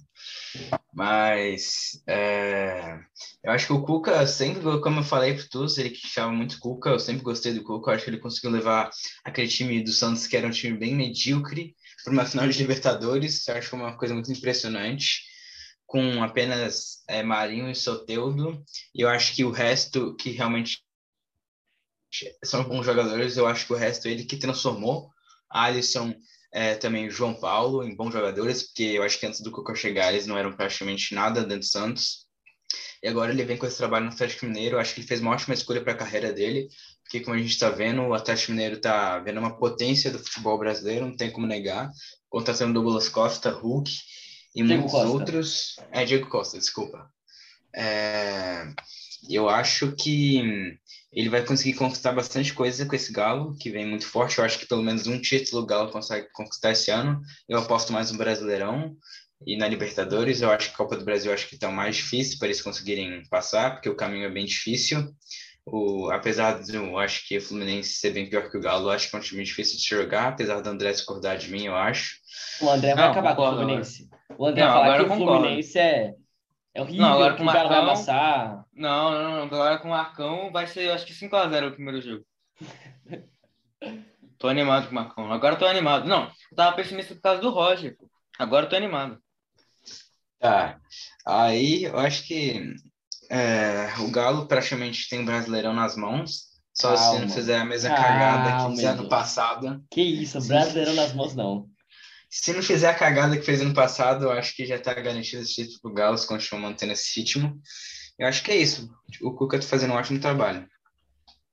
[0.93, 2.99] Mas é,
[3.43, 6.59] eu acho que o Cuca sempre, como eu falei para todos, ele que chama muito
[6.61, 8.91] Cuca, eu sempre gostei do Cuca, eu acho que ele conseguiu levar
[9.25, 13.49] aquele time do Santos, que era um time bem medíocre, para uma final de Libertadores.
[13.49, 15.23] Eu acho que foi uma coisa muito impressionante,
[15.87, 18.63] com apenas é, Marinho e Soteudo.
[18.95, 20.85] E eu acho que o resto, que realmente
[22.45, 25.11] são bons jogadores, eu acho que o resto ele que transformou.
[25.51, 26.15] Alisson,
[26.53, 30.13] é, também João Paulo, em bons jogadores, porque eu acho que antes do Coco chegar
[30.13, 32.27] eles não eram praticamente nada dentro do Santos.
[33.03, 34.77] E agora ele vem com esse trabalho no Atlético Mineiro.
[34.77, 36.69] Eu acho que ele fez uma ótima escolha para a carreira dele,
[37.05, 40.59] porque como a gente está vendo, o Atlético Mineiro está vendo uma potência do futebol
[40.59, 41.91] brasileiro, não tem como negar.
[42.29, 43.91] Contratando Douglas Costa, Hulk
[44.55, 45.09] e Diego muitos Costa.
[45.09, 45.77] outros.
[45.93, 47.09] É, Diego Costa, desculpa.
[47.75, 48.67] É...
[49.29, 50.77] Eu acho que
[51.13, 54.39] ele vai conseguir conquistar bastante coisa com esse Galo, que vem muito forte.
[54.39, 57.21] Eu acho que pelo menos um título o Galo consegue conquistar esse ano.
[57.49, 58.97] Eu aposto mais no Brasileirão
[59.47, 60.41] e na Libertadores.
[60.41, 63.23] Eu acho que a Copa do Brasil acho que está mais difícil para eles conseguirem
[63.29, 65.15] passar, porque o caminho é bem difícil.
[65.67, 68.91] O, apesar de eu acho que o Fluminense ser bem pior que o Galo, eu
[68.91, 71.75] acho que é um time difícil de jogar, apesar do André discordar de mim, eu
[71.75, 72.17] acho.
[72.61, 74.11] O André vai não, acabar concordo, com o Fluminense.
[74.37, 76.15] O André não, falar que o Fluminense é,
[76.75, 78.65] é horrível, não, agora que o Marcão, vai amassar.
[78.75, 82.27] Não, não, não, agora com o Marcão vai ser, acho que 5x0 o primeiro jogo.
[84.39, 85.33] tô animado com o Marcão.
[85.33, 86.07] Agora tô animado.
[86.07, 87.97] Não, eu tava pessimista por causa do Roger.
[88.39, 89.19] Agora tô animado.
[90.39, 90.79] Tá.
[91.25, 92.75] Aí eu acho que
[93.31, 96.55] é, o Galo praticamente tem o Brasileirão nas mãos.
[96.73, 97.15] Só Calma.
[97.15, 99.85] se não fizer a mesma Calma, cagada que fez ano passado.
[99.91, 101.69] Que isso, Brasileirão nas mãos não.
[102.29, 105.43] Se não fizer a cagada que fez ano passado, eu acho que já está garantido
[105.43, 107.61] esse título pro Galo, se continuar mantendo esse ritmo.
[108.19, 108.91] Eu acho que é isso.
[109.23, 110.67] O Cuca está fazendo um ótimo trabalho.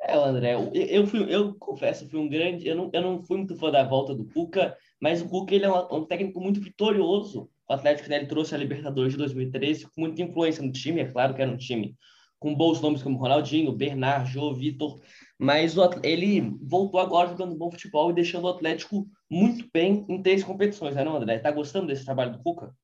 [0.02, 2.68] É, André, eu, eu, fui, eu confesso, fui um grande.
[2.68, 5.66] Eu não, eu não fui muito fã da volta do Cuca, mas o Cuca ele
[5.66, 7.48] é um, um técnico muito vitorioso.
[7.72, 11.10] O Atlético né, ele trouxe a Libertadores de 2013 com muita influência no time, é
[11.10, 11.96] claro que era um time
[12.38, 15.00] com bons nomes como Ronaldinho, Bernard, Vitor,
[15.40, 20.22] mas o, ele voltou agora jogando bom futebol e deixando o Atlético muito bem em
[20.22, 21.40] três competições, né, não, André?
[21.40, 22.76] Tá gostando desse trabalho do Cuca?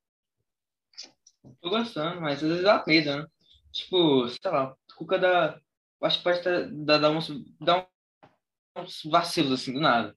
[1.59, 3.27] Tô gostando, mas às vezes dá medo, né?
[3.73, 5.59] Tipo, sei lá, o Cuca dá.
[6.01, 6.41] Acho que pode
[6.85, 7.89] dar, uns, dar
[8.77, 10.15] uns vacilos assim do nada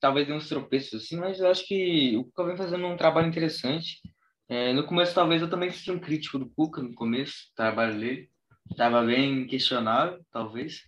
[0.00, 4.00] talvez uns tropeços assim, mas eu acho que o Cuca vem fazendo um trabalho interessante.
[4.48, 8.30] É, no começo, talvez eu também fosse um crítico do Cuca no começo, trabalho dele.
[8.70, 10.82] Estava bem questionável, talvez.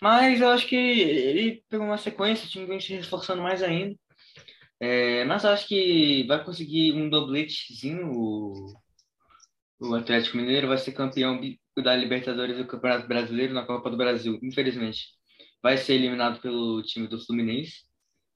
[0.00, 3.96] Mas eu acho que ele pegou uma sequência, o time vem se reforçando mais ainda.
[4.80, 8.10] É, mas acho que vai conseguir um dobletezinho.
[8.10, 8.74] O,
[9.80, 11.40] o Atlético Mineiro vai ser campeão
[11.82, 15.08] da Libertadores do Campeonato Brasileiro na Copa do Brasil, infelizmente.
[15.62, 17.89] Vai ser eliminado pelo time do Fluminense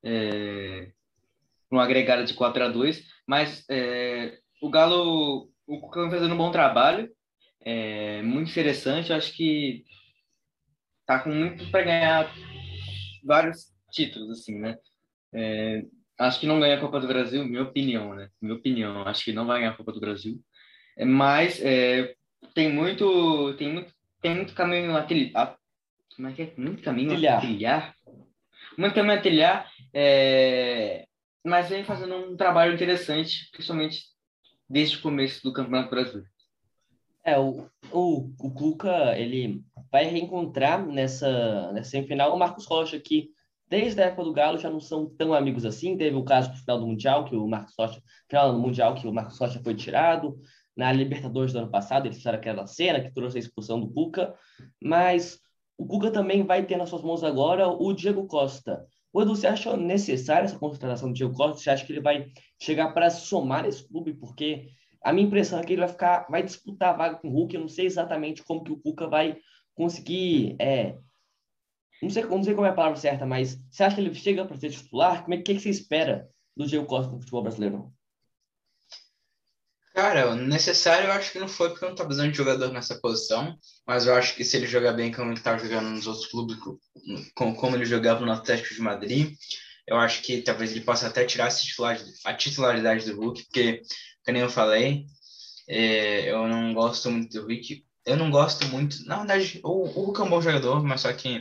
[0.04, 0.92] é,
[1.72, 6.38] um agregado de 4 a 2 mas é, o Galo, o Cuca vem fazendo um
[6.38, 7.10] bom trabalho,
[7.60, 9.84] é, muito interessante, acho que
[11.06, 12.32] tá com muito para ganhar
[13.24, 14.76] vários títulos, assim, né?
[15.32, 15.82] É,
[16.18, 18.28] acho que não ganha a Copa do Brasil, minha opinião, né?
[18.40, 20.38] Minha opinião, acho que não vai ganhar a Copa do Brasil.
[20.98, 22.14] Mas é,
[22.54, 25.56] tem muito, tem muito, tem muito caminho a trilhar.
[26.14, 26.52] Como é que é?
[26.56, 27.38] Muito caminho trilhar.
[27.38, 27.94] a trilhar.
[28.76, 29.70] Muito caminho a trilhar.
[29.94, 31.06] É,
[31.44, 34.02] mas vem fazendo um trabalho interessante, principalmente
[34.68, 36.28] desde o começo do Campeonato Brasileiro.
[37.22, 43.30] É, o, o, o Cuca, ele vai reencontrar nessa, nessa semifinal o Marcos Rocha, que
[43.68, 45.96] desde a época do Galo já não são tão amigos assim.
[45.96, 49.06] Teve o caso do final do Mundial, que o Marcos Rocha, final do Mundial, que
[49.06, 50.38] o Marcos Rocha foi tirado.
[50.76, 54.34] Na Libertadores do ano passado, eles fizeram aquela cena que trouxe a expulsão do Cuca.
[54.82, 55.38] Mas
[55.78, 58.84] o Cuca também vai ter nas suas mãos agora o Diego Costa.
[59.14, 61.60] O Edu, você acha necessária essa contratação do Diego Costa?
[61.60, 64.12] Você acha que ele vai chegar para somar esse clube?
[64.12, 67.30] Porque a minha impressão é que ele vai ficar, vai disputar a vaga com o
[67.30, 67.54] Hulk.
[67.54, 69.38] Eu não sei exatamente como que o Cuca vai
[69.72, 70.56] conseguir.
[70.58, 70.98] É,
[72.02, 74.44] não, sei, não sei como é a palavra certa, mas você acha que ele chega
[74.44, 75.22] para ser titular?
[75.22, 77.92] Como é que, que você espera do Diego Costa no futebol brasileiro?
[79.94, 83.56] Cara, necessário eu acho que não foi porque não tá precisando de jogador nessa posição,
[83.86, 86.56] mas eu acho que se ele jogar bem como ele estava jogando nos outros clubes,
[87.34, 89.36] como ele jogava no Atlético de Madrid,
[89.86, 91.48] eu acho que talvez ele possa até tirar
[92.24, 93.82] a titularidade do Hulk, porque,
[94.26, 95.06] como eu falei,
[95.68, 97.84] é, eu não gosto muito do Hulk.
[98.04, 101.12] Eu não gosto muito, na verdade, o, o Hulk é um bom jogador, mas só
[101.12, 101.40] que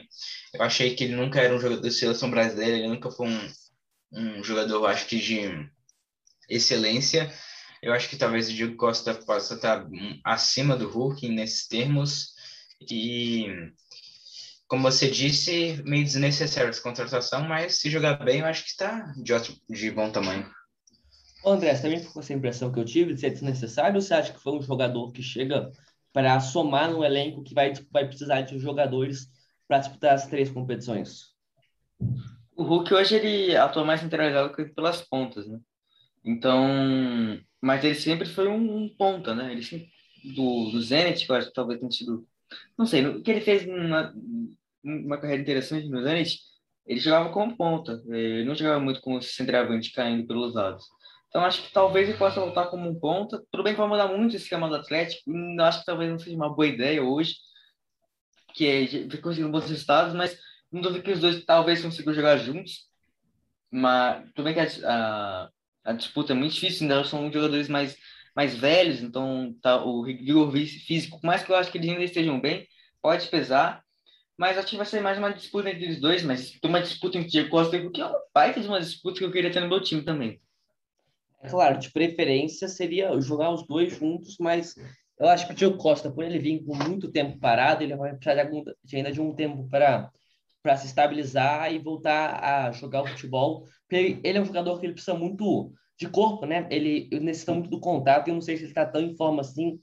[0.53, 3.51] eu achei que ele nunca era um jogador de seleção brasileira, ele nunca foi um,
[4.11, 5.69] um jogador, acho que de
[6.47, 7.33] excelência
[7.83, 9.85] eu acho que talvez o Diego Costa possa estar
[10.23, 12.33] acima do Hulk nesses termos.
[12.89, 13.47] E,
[14.69, 19.13] como você disse, meio desnecessário essa contratação, mas se jogar bem, eu acho que está
[19.17, 19.33] de,
[19.69, 20.49] de bom tamanho.
[21.45, 24.39] André, também ficou essa impressão que eu tive de ser desnecessário ou você acha que
[24.39, 25.69] foi um jogador que chega
[26.13, 29.29] para somar no elenco que vai, vai precisar de jogadores
[29.67, 31.33] para disputar as três competições?
[32.55, 35.59] O Hulk hoje ele atua mais centralizado que pelas pontas, né?
[36.23, 39.53] Então, mas ele sempre foi um, um ponta, né?
[39.53, 39.89] Ele sempre,
[40.35, 42.27] do, do Zenit, que eu acho que talvez tenha sido.
[42.77, 44.13] Não sei, o que ele fez uma,
[44.83, 46.39] uma carreira interessante no Zenit,
[46.85, 50.85] ele jogava como ponta, ele não jogava muito como centroavante caindo pelos lados.
[51.29, 53.41] Então acho que talvez ele possa voltar como um ponta.
[53.49, 56.35] Tudo bem que vai mudar muito esse esquema do Atlético, acho que talvez não seja
[56.35, 57.35] uma boa ideia hoje,
[58.53, 60.37] que é conseguindo bons resultados, mas
[60.69, 62.89] não duvido que os dois talvez consigam jogar juntos.
[63.71, 65.49] Mas tudo bem que a, a
[65.83, 67.97] a disputa é muito difícil, ainda são jogadores mais,
[68.35, 72.03] mais velhos, então tá, o rigor físico, por mais que eu acho que eles ainda
[72.03, 72.67] estejam bem,
[73.01, 73.83] pode pesar,
[74.37, 77.29] mas acho que vai ser mais uma disputa entre eles dois, mas uma disputa entre
[77.29, 79.69] Diego Costa e que é uma baita de uma disputa que eu queria ter no
[79.69, 80.41] meu time também.
[81.41, 84.75] É claro, de preferência seria jogar os dois juntos, mas
[85.19, 88.13] eu acho que o Diego Costa, por ele vir com muito tempo parado, ele vai
[88.13, 90.09] precisar de, algum, de ainda de um tempo para
[90.63, 93.65] para se estabilizar e voltar a jogar o futebol.
[93.91, 96.65] Ele, é um jogador que ele precisa muito de corpo, né?
[96.71, 98.29] Ele, necessita muito do contato.
[98.29, 99.77] Eu não sei se ele está tão em forma assim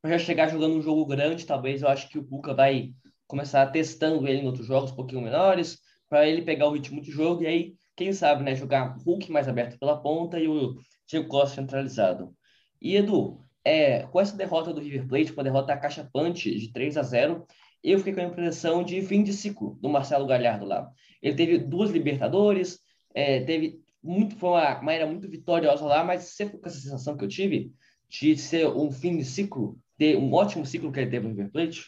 [0.00, 1.46] para chegar jogando um jogo grande.
[1.46, 2.92] Talvez eu acho que o Cuca vai
[3.26, 7.10] começar testando ele em outros jogos um pouquinho menores para ele pegar o ritmo de
[7.10, 8.54] jogo e aí, quem sabe, né?
[8.54, 10.74] Jogar Hulk mais aberto pela ponta e o
[11.06, 12.34] Diego Costa centralizado.
[12.80, 16.96] E Edu, é, com essa derrota do River Plate, com a derrota cachapante de 3
[16.96, 17.46] a 0
[17.82, 20.90] eu fiquei com a impressão de fim de ciclo do Marcelo Galhardo lá.
[21.20, 22.78] Ele teve duas Libertadores,
[23.14, 27.16] é, teve muito, foi uma, uma era muito vitoriosa lá, mas ficou com essa sensação
[27.16, 27.72] que eu tive
[28.08, 31.50] de ser um fim de ciclo, ter um ótimo ciclo que ele teve no River
[31.50, 31.86] Plate?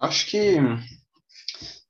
[0.00, 0.56] Acho que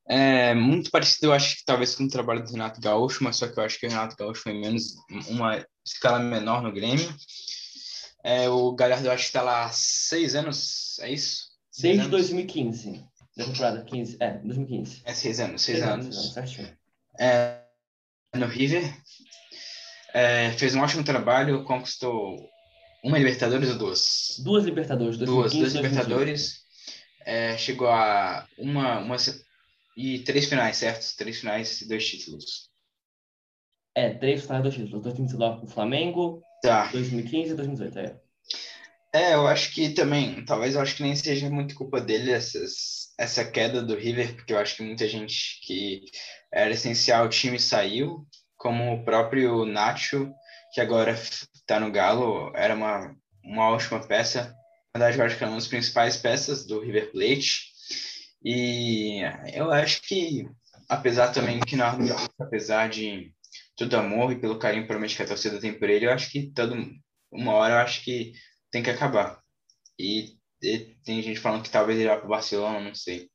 [0.07, 3.49] é muito parecido, eu acho que talvez com o trabalho do Renato Gaúcho, mas só
[3.49, 4.95] que eu acho que o Renato Gaúcho foi menos,
[5.29, 7.09] uma escala menor no Grêmio.
[8.23, 11.44] É, o Galhardo, eu acho que está lá há seis anos, é isso?
[11.81, 12.11] Desde anos?
[12.11, 13.05] 2015.
[13.37, 14.17] Da temporada 15.
[14.21, 15.03] É, 2015.
[15.05, 16.07] É, seis anos, seis, seis anos.
[16.07, 16.33] anos.
[16.33, 16.69] Certinho.
[17.19, 17.61] É,
[18.35, 18.83] no River.
[20.13, 22.39] É, fez um ótimo trabalho, conquistou
[23.03, 24.37] uma Libertadores ou duas?
[24.39, 25.19] Duas Libertadores.
[25.19, 26.65] 2015, duas, duas Libertadores.
[27.27, 29.17] É, chegou a uma, uma
[29.97, 31.17] e três finais, certo?
[31.17, 32.71] Três finais e dois títulos.
[33.95, 35.03] É, três finais e dois títulos.
[35.03, 36.87] 2019 com o Flamengo, tá.
[36.93, 38.24] 2015 e 2018, é.
[39.15, 43.15] É, eu acho que também, talvez eu acho que nem seja muito culpa dele essas,
[43.17, 46.03] essa queda do River, porque eu acho que muita gente que
[46.53, 50.33] era essencial o time saiu, como o próprio Nacho,
[50.73, 54.53] que agora está no Galo, era uma, uma ótima peça.
[54.93, 57.71] Na verdade, eu acho que é uma das principais peças do River Plate.
[58.45, 59.21] E
[59.53, 60.45] eu acho que,
[60.89, 61.97] apesar também que na
[62.41, 63.33] apesar de
[63.77, 66.53] todo amor e pelo carinho promete que a torcida tem por ele, eu acho que
[66.53, 66.77] todo
[67.31, 68.33] uma hora eu acho que
[68.75, 69.41] tem que acabar.
[69.97, 73.31] E, e tem gente falando que talvez ele vá para o Barcelona, não sei.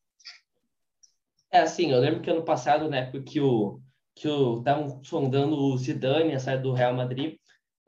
[1.49, 3.79] É, assim, eu lembro que ano passado, na época que o
[4.13, 7.37] que estavam sondando o Zidane, a saída do Real Madrid,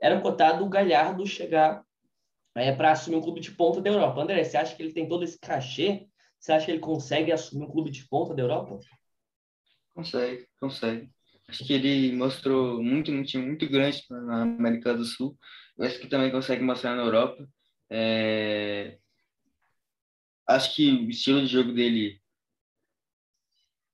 [0.01, 1.83] era cotado o Galhardo chegar
[2.55, 4.21] é, para assumir um clube de ponta da Europa.
[4.21, 6.07] André, você acha que ele tem todo esse cachê?
[6.39, 8.79] Você acha que ele consegue assumir um clube de ponta da Europa?
[9.93, 11.11] Consegue, consegue.
[11.49, 15.37] Acho que ele mostrou muito um time muito grande na América do Sul.
[15.79, 17.47] Acho que também consegue mostrar na Europa.
[17.89, 18.97] É...
[20.47, 22.21] Acho que o estilo de jogo dele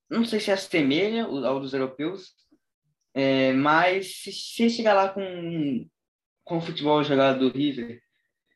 [0.09, 2.33] não sei se assemelha ao dos europeus,
[3.13, 5.87] é, mas se, se chegar lá com,
[6.43, 8.01] com o futebol jogado do River,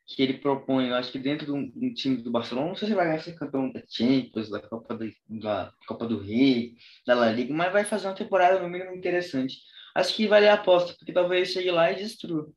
[0.05, 2.89] que ele propõe, eu acho que dentro de um, um, time do Barcelona, não sei
[2.89, 7.31] se vai ser campeão da Champions, da Copa do, da Copa do Rei, da La
[7.31, 9.57] Liga, mas vai fazer uma temporada no mínimo interessante.
[9.95, 12.51] Acho que vale a aposta, porque talvez chegue lá e destrua.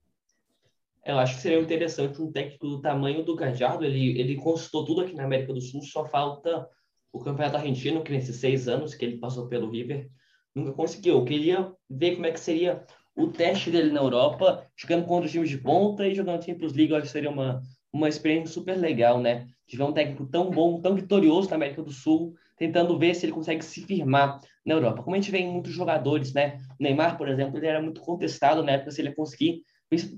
[1.04, 5.02] Eu acho que seria interessante um técnico do tamanho do Gajardo, ele, ele conquistou tudo
[5.02, 6.66] aqui na América do Sul, só falta
[7.12, 10.08] o Campeonato Argentino, que nesses seis anos que ele passou pelo River,
[10.54, 11.18] nunca conseguiu.
[11.18, 12.84] Eu queria ver como é que seria
[13.16, 16.90] o teste dele na Europa, jogando contra os times de ponta e jogando Champions League,
[16.90, 19.46] eu acho que seria uma, uma experiência super legal, né?
[19.68, 23.26] De ver um técnico tão bom, tão vitorioso na América do Sul, tentando ver se
[23.26, 25.02] ele consegue se firmar na Europa.
[25.02, 26.58] Como a gente vê em muitos jogadores, né?
[26.78, 29.62] O Neymar, por exemplo, ele era muito contestado na época se ele conseguir,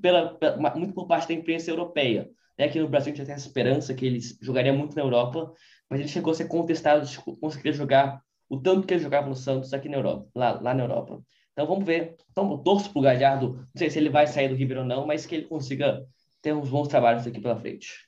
[0.00, 2.30] pela, pela, muito por parte da imprensa europeia.
[2.58, 2.66] Né?
[2.66, 5.52] Aqui no Brasil a gente já tem essa esperança que ele jogaria muito na Europa,
[5.88, 9.34] mas ele chegou a ser contestado de conseguir jogar o tanto que ele jogava no
[9.34, 11.20] Santos aqui na Europa, lá, lá na Europa.
[11.52, 12.16] Então vamos ver.
[12.30, 15.26] Então torço pro Galhardo, não sei se ele vai sair do River ou não, mas
[15.26, 16.04] que ele consiga
[16.42, 18.06] ter uns bons trabalhos aqui pela frente.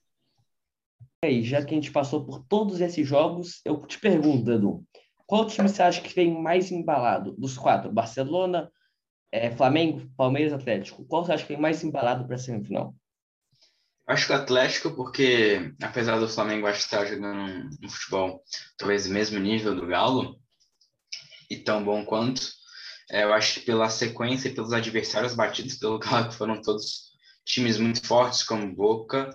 [1.24, 4.84] E aí, já que a gente passou por todos esses jogos, eu te pergunto, Edu,
[5.26, 7.90] qual time você acha que vem mais embalado dos quatro?
[7.90, 8.70] Barcelona,
[9.32, 11.04] é, Flamengo, Palmeiras, Atlético.
[11.04, 12.94] Qual você acha que vem mais embalado para a semifinal?
[14.06, 18.42] Acho que o Atlético, porque apesar do Flamengo estar jogando um futebol
[18.78, 20.40] talvez mesmo nível do Galo
[21.50, 22.50] e tão bom quanto,
[23.10, 27.08] é, eu acho que pela sequência e pelos adversários batidos pelo Galo, que foram todos
[27.44, 29.30] times muito fortes, como Boca,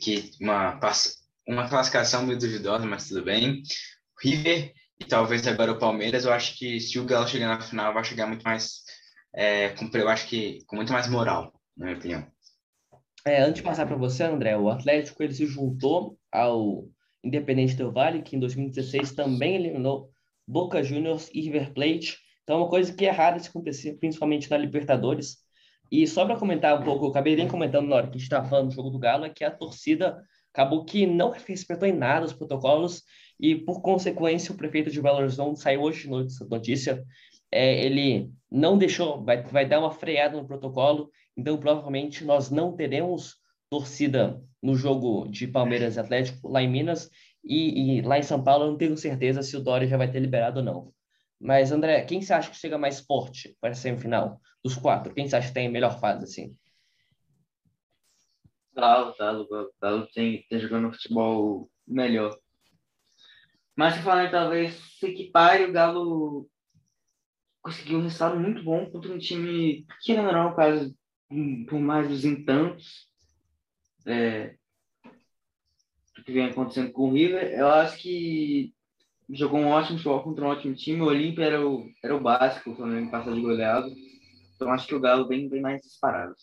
[0.00, 0.78] que uma,
[1.46, 3.62] uma classificação meio duvidosa, mas tudo bem.
[4.20, 7.92] River e talvez agora o Palmeiras, eu acho que se o Galo chegar na final,
[7.92, 8.82] vai chegar muito mais,
[9.36, 12.26] é, com, eu acho que com muito mais moral, na minha opinião.
[13.24, 16.88] É, antes de passar para você, André, o Atlético ele se juntou ao
[17.22, 20.10] Independente Del Vale, que em 2016 também eliminou
[20.48, 22.18] Boca Juniors e River Plate.
[22.42, 25.38] Então, é uma coisa que é rara de acontecer, principalmente na Libertadores.
[25.90, 28.22] E só para comentar um pouco, eu acabei nem comentando na hora que a gente
[28.22, 30.22] estava falando do jogo do Galo, é que a torcida
[30.52, 33.02] acabou que não respeitou em nada os protocolos
[33.38, 36.08] e, por consequência, o prefeito de Belo Horizonte saiu hoje
[36.48, 37.04] notícia.
[37.56, 42.74] É, ele não deixou, vai, vai dar uma freada no protocolo então, provavelmente, nós não
[42.74, 43.36] teremos
[43.68, 47.10] torcida no jogo de Palmeiras e Atlético lá em Minas.
[47.44, 50.10] E, e, lá em São Paulo, eu não tenho certeza se o Dória já vai
[50.10, 50.92] ter liberado ou não.
[51.38, 54.40] Mas, André, quem você acha que chega mais forte para a semifinal?
[54.64, 56.56] Dos quatro, quem você acha que tem a melhor fase, assim?
[58.74, 59.46] Galo, Galo,
[59.80, 62.36] Galo tem, tem jogando futebol melhor.
[63.76, 66.48] Mas se falar talvez se equipare, o Galo
[67.66, 70.94] conseguiu um resultado muito bom contra um time que não era caso
[71.68, 73.08] por mais dos entantos
[74.06, 74.54] é,
[76.26, 78.72] que vem acontecendo com o River, eu acho que
[79.30, 81.00] jogou um ótimo futebol contra um ótimo time.
[81.00, 83.88] O Olímpia era o, era o básico, o Flamengo passar de goleado.
[84.54, 86.34] Então acho que o Galo vem bem mais disparado.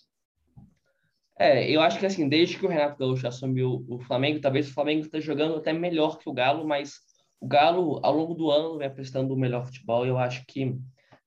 [1.38, 4.74] É, eu acho que assim, desde que o Renato Gaúcho assumiu o Flamengo, talvez o
[4.74, 7.00] Flamengo esteja jogando até melhor que o Galo, mas
[7.42, 10.06] o Galo, ao longo do ano, vem prestando o melhor futebol.
[10.06, 10.78] Eu acho que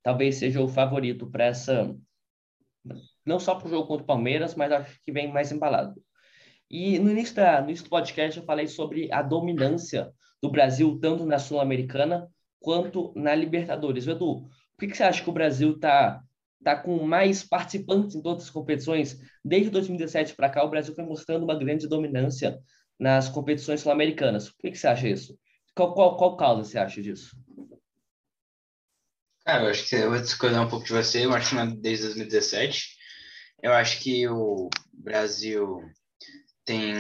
[0.07, 1.93] talvez seja o favorito para essa
[3.25, 6.01] não só para o jogo contra o Palmeiras, mas acho que vem mais embalado.
[6.71, 10.97] E no início, da, no início do podcast eu falei sobre a dominância do Brasil,
[11.03, 12.29] tanto na Sul-Americana
[12.61, 14.07] quanto na Libertadores.
[14.07, 16.23] Edu, por que, que você acha que o Brasil está
[16.63, 19.19] tá com mais participantes em todas as competições?
[19.45, 22.57] Desde 2017 para cá, o Brasil foi mostrando uma grande dominância
[22.97, 24.51] nas competições sul-americanas.
[24.51, 25.37] Por que, que você acha isso?
[25.75, 27.37] Qual, qual, qual causa você acha disso?
[29.47, 31.25] Cara, eu acho que eu vou discordar um pouco de você.
[31.25, 32.97] Eu acho que é desde 2017
[33.63, 35.81] eu acho que o Brasil
[36.65, 36.93] tem.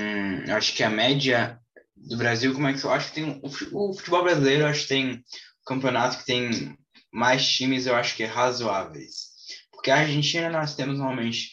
[0.47, 1.61] Eu acho que a média
[1.97, 3.41] do Brasil, como é que eu acho que tem.
[3.73, 5.25] O futebol brasileiro, eu acho que tem
[5.67, 6.77] campeonato que tem
[7.13, 9.31] mais times, eu acho que é razoáveis.
[9.71, 11.51] Porque a Argentina nós temos normalmente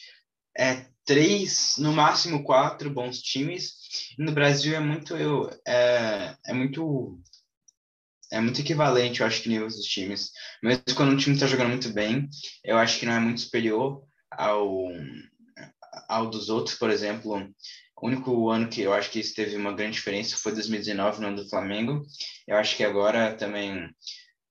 [0.57, 3.73] é, três, no máximo quatro bons times.
[4.17, 5.15] E no Brasil é muito.
[5.15, 7.19] Eu, é, é muito
[8.33, 10.31] é muito equivalente, eu acho que nível dos times.
[10.61, 12.27] Mesmo quando um time está jogando muito bem,
[12.63, 14.87] eu acho que não é muito superior ao,
[16.09, 17.47] ao dos outros, por exemplo,
[17.95, 21.27] o único ano que eu acho que isso teve uma grande diferença foi 2019, no
[21.27, 22.01] ano do Flamengo.
[22.47, 23.87] Eu acho que agora também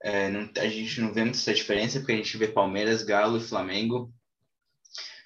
[0.05, 3.37] é, não, a gente não vê muita essa diferença, porque a gente vê Palmeiras, Galo
[3.37, 4.13] e Flamengo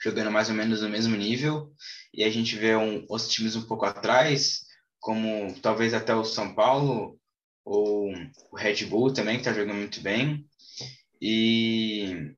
[0.02, 1.72] jogando mais ou menos no mesmo nível,
[2.14, 4.60] e a gente vê um, os times um pouco atrás,
[5.00, 7.18] como talvez até o São Paulo
[7.66, 8.12] ou
[8.52, 10.46] o Red Bull também, que está jogando muito bem.
[11.20, 12.32] E,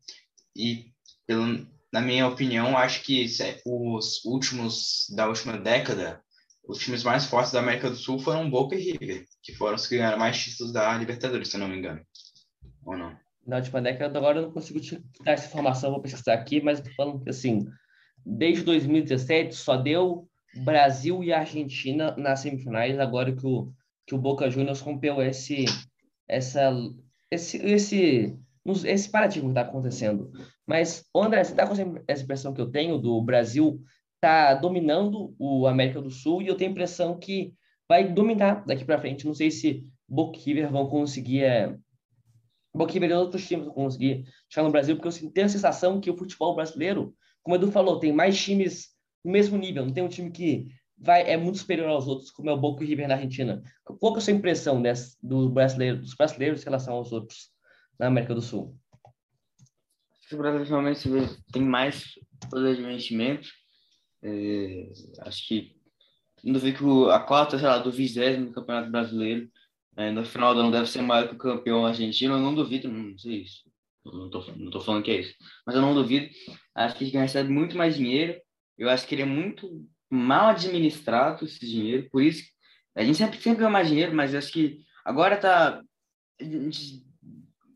[0.57, 0.87] e
[1.27, 3.27] pelo, na minha opinião, acho que
[3.67, 6.23] os últimos da última década,
[6.67, 9.87] os times mais fortes da América do Sul foram Boca e River, que foram os
[9.87, 12.01] que ganharam mais títulos da Libertadores, se eu não me engano.
[12.85, 13.15] Ou não?
[13.47, 16.83] Na última década, agora eu não consigo te dar essa informação, vou pesquisar aqui, mas
[16.97, 17.67] falando que assim,
[18.25, 20.27] desde 2017 só deu
[20.65, 23.73] Brasil e Argentina nas semifinais, agora que o,
[24.09, 25.67] que o Boca Juniors rompeu esse,
[26.27, 26.73] essa,
[27.31, 28.39] esse, esse,
[28.87, 30.33] esse paradigma que está acontecendo.
[30.67, 31.75] Mas, André, você está com
[32.09, 33.79] essa impressão que eu tenho do Brasil
[34.19, 37.53] tá dominando o América do Sul e eu tenho a impressão que
[37.87, 39.27] vai dominar daqui para frente.
[39.27, 41.77] Não sei se Boca e vão conseguir é,
[42.75, 46.11] Boca e outros times vão conseguir chegar no Brasil, porque eu tenho a sensação que
[46.11, 48.89] o futebol brasileiro, como o Edu falou, tem mais times
[49.23, 49.85] no mesmo nível.
[49.85, 50.67] Não tem um time que
[51.01, 53.63] vai é muito superior aos outros, como é o Boca e River na Argentina.
[53.85, 57.51] Qual é a sua impressão desse, do brasileiro, dos brasileiros em relação aos outros
[57.99, 58.77] na América do Sul?
[60.31, 61.09] o Brasil realmente
[61.51, 62.05] tem mais
[62.51, 63.49] poder de investimento.
[64.23, 64.91] É,
[65.23, 65.79] acho que
[66.45, 69.49] não que a quarta, sei lá, do vigésimo Campeonato Brasileiro,
[69.97, 72.89] é, no final do ano deve ser maior que o campeão argentino, eu não duvido,
[72.89, 73.63] não sei isso.
[74.05, 75.35] Não estou não tô falando que é isso.
[75.67, 76.29] Mas eu não duvido.
[76.75, 78.41] Acho que ele recebe muito mais dinheiro.
[78.77, 82.09] Eu acho que ele é muito mal administrado, esse dinheiro.
[82.11, 82.45] Por isso,
[82.97, 85.83] a gente sempre, sempre ganha mais dinheiro, mas acho que agora tá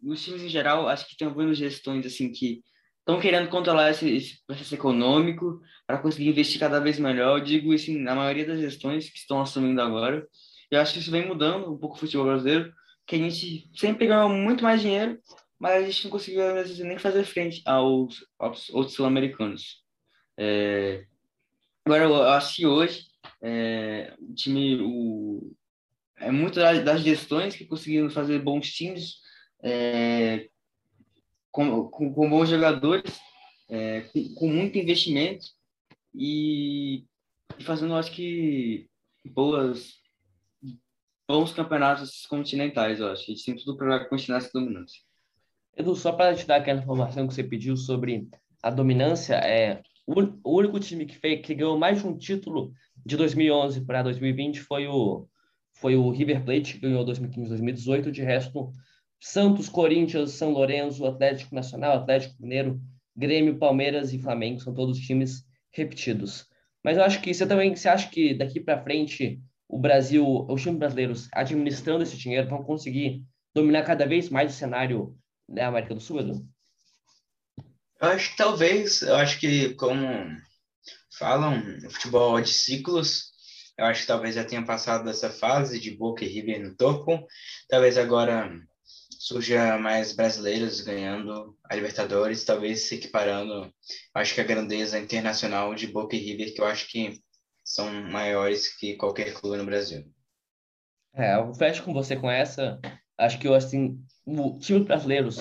[0.02, 2.62] os times em geral, acho que tem algumas gestões assim que
[2.98, 7.38] estão querendo controlar esse, esse, processo econômico para conseguir investir cada vez melhor.
[7.38, 10.26] Eu digo isso na maioria das gestões que estão assumindo agora.
[10.70, 12.72] Eu acho que isso vem mudando um pouco o futebol brasileiro,
[13.06, 15.18] que a gente sempre ganhou muito mais dinheiro,
[15.58, 16.42] mas a gente não conseguiu
[16.84, 19.82] nem fazer frente aos, aos outros sul-americanos.
[20.38, 21.04] É...
[21.84, 23.06] Agora, eu acho que hoje
[23.42, 25.52] é, o time, o,
[26.16, 29.16] é muito das gestões que conseguiram fazer bons times
[29.62, 30.48] é,
[31.50, 33.18] com, com, com, bons jogadores,
[33.68, 35.46] é, com, com, muito investimento
[36.14, 37.04] e,
[37.58, 38.88] e, fazendo, acho que,
[39.24, 39.94] boas,
[41.28, 43.22] bons campeonatos continentais, eu acho.
[43.22, 45.00] A gente tem tudo para continuar essa dominância.
[45.76, 48.28] Edu, só para te dar aquela informação que você pediu sobre
[48.62, 52.72] a dominância, é o, único time que, fez, que ganhou mais de um título
[53.04, 55.28] de 2011 para 2020 foi o,
[55.74, 58.12] foi o River Plate, que ganhou 2015 2018.
[58.12, 58.72] De resto,
[59.20, 62.80] Santos, Corinthians, São Lourenço, Atlético Nacional, Atlético Mineiro,
[63.16, 66.46] Grêmio, Palmeiras e Flamengo são todos times repetidos.
[66.82, 70.62] Mas eu acho que você também você acha que daqui para frente o Brasil, os
[70.62, 73.24] times brasileiros administrando esse dinheiro vão conseguir
[73.54, 75.16] dominar cada vez mais o cenário
[75.48, 76.18] da América do Sul?
[78.02, 80.04] Eu acho que talvez, eu acho que como
[81.16, 83.30] falam, o futebol é de ciclos,
[83.78, 87.24] eu acho que talvez já tenha passado dessa fase de Boca e River no topo,
[87.68, 88.52] talvez agora
[89.20, 93.72] surja mais brasileiros ganhando a Libertadores, talvez se equiparando,
[94.12, 97.20] acho que a grandeza internacional de Boca e River, que eu acho que
[97.64, 100.04] são maiores que qualquer clube no Brasil.
[101.14, 102.80] É, eu fecho com você com essa.
[103.16, 103.96] Acho que assim,
[104.26, 105.38] o time brasileiros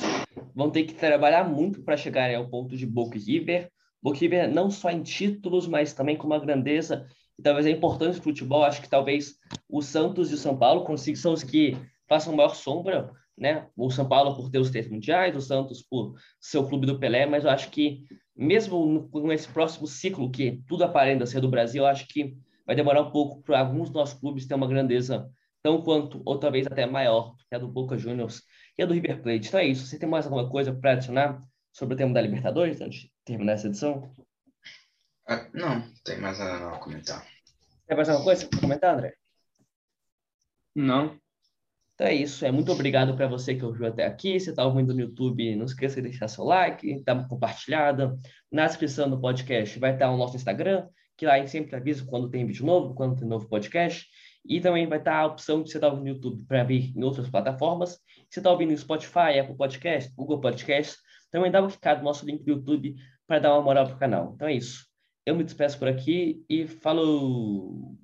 [0.55, 3.69] vão ter que trabalhar muito para chegar ao ponto de Boca River.
[4.01, 7.05] Boca River não só em títulos, mas também com uma grandeza
[7.37, 8.63] e talvez a importância do futebol.
[8.63, 9.35] Acho que talvez
[9.69, 11.77] o Santos e o São Paulo consigam são os que
[12.07, 13.67] façam maior sombra né?
[13.75, 16.99] O São Paulo por ter os três mundiais, o Santos por ser o clube do
[16.99, 18.03] Pelé, mas eu acho que
[18.35, 22.37] mesmo com esse próximo ciclo que tudo aparenta ser do Brasil, eu acho que
[22.67, 25.27] vai demorar um pouco para alguns dos nossos clubes ter uma grandeza
[25.63, 28.43] tão quanto, ou talvez até maior, que é a do Boca Juniors
[28.81, 29.47] e a do River Plate.
[29.47, 29.85] Então é isso.
[29.85, 33.53] Você tem mais alguma coisa para adicionar sobre o tema da Libertadores antes de terminar
[33.53, 34.11] essa edição?
[35.27, 37.25] Ah, não, tem mais nada a comentar.
[37.87, 39.13] Tem mais alguma coisa para comentar, André?
[40.75, 41.19] Não.
[41.93, 42.43] Então é isso.
[42.43, 44.39] É muito obrigado para você que ouviu até aqui.
[44.39, 48.17] Se está ouvindo no YouTube, não esqueça de deixar seu like, dar compartilhada.
[48.51, 52.03] Na descrição do podcast vai estar o nosso Instagram, que lá a gente sempre avisa
[52.05, 54.07] quando tem vídeo novo, quando tem novo podcast.
[54.45, 57.03] E também vai estar a opção de você estar ouvindo no YouTube para vir em
[57.03, 57.91] outras plataformas.
[57.91, 60.97] Se você está ouvindo no Spotify, Apple Podcast, Google Podcast,
[61.29, 62.95] também dá uma clicada no nosso link do YouTube
[63.27, 64.33] para dar uma moral para o canal.
[64.35, 64.85] Então é isso.
[65.25, 68.00] Eu me despeço por aqui e falou!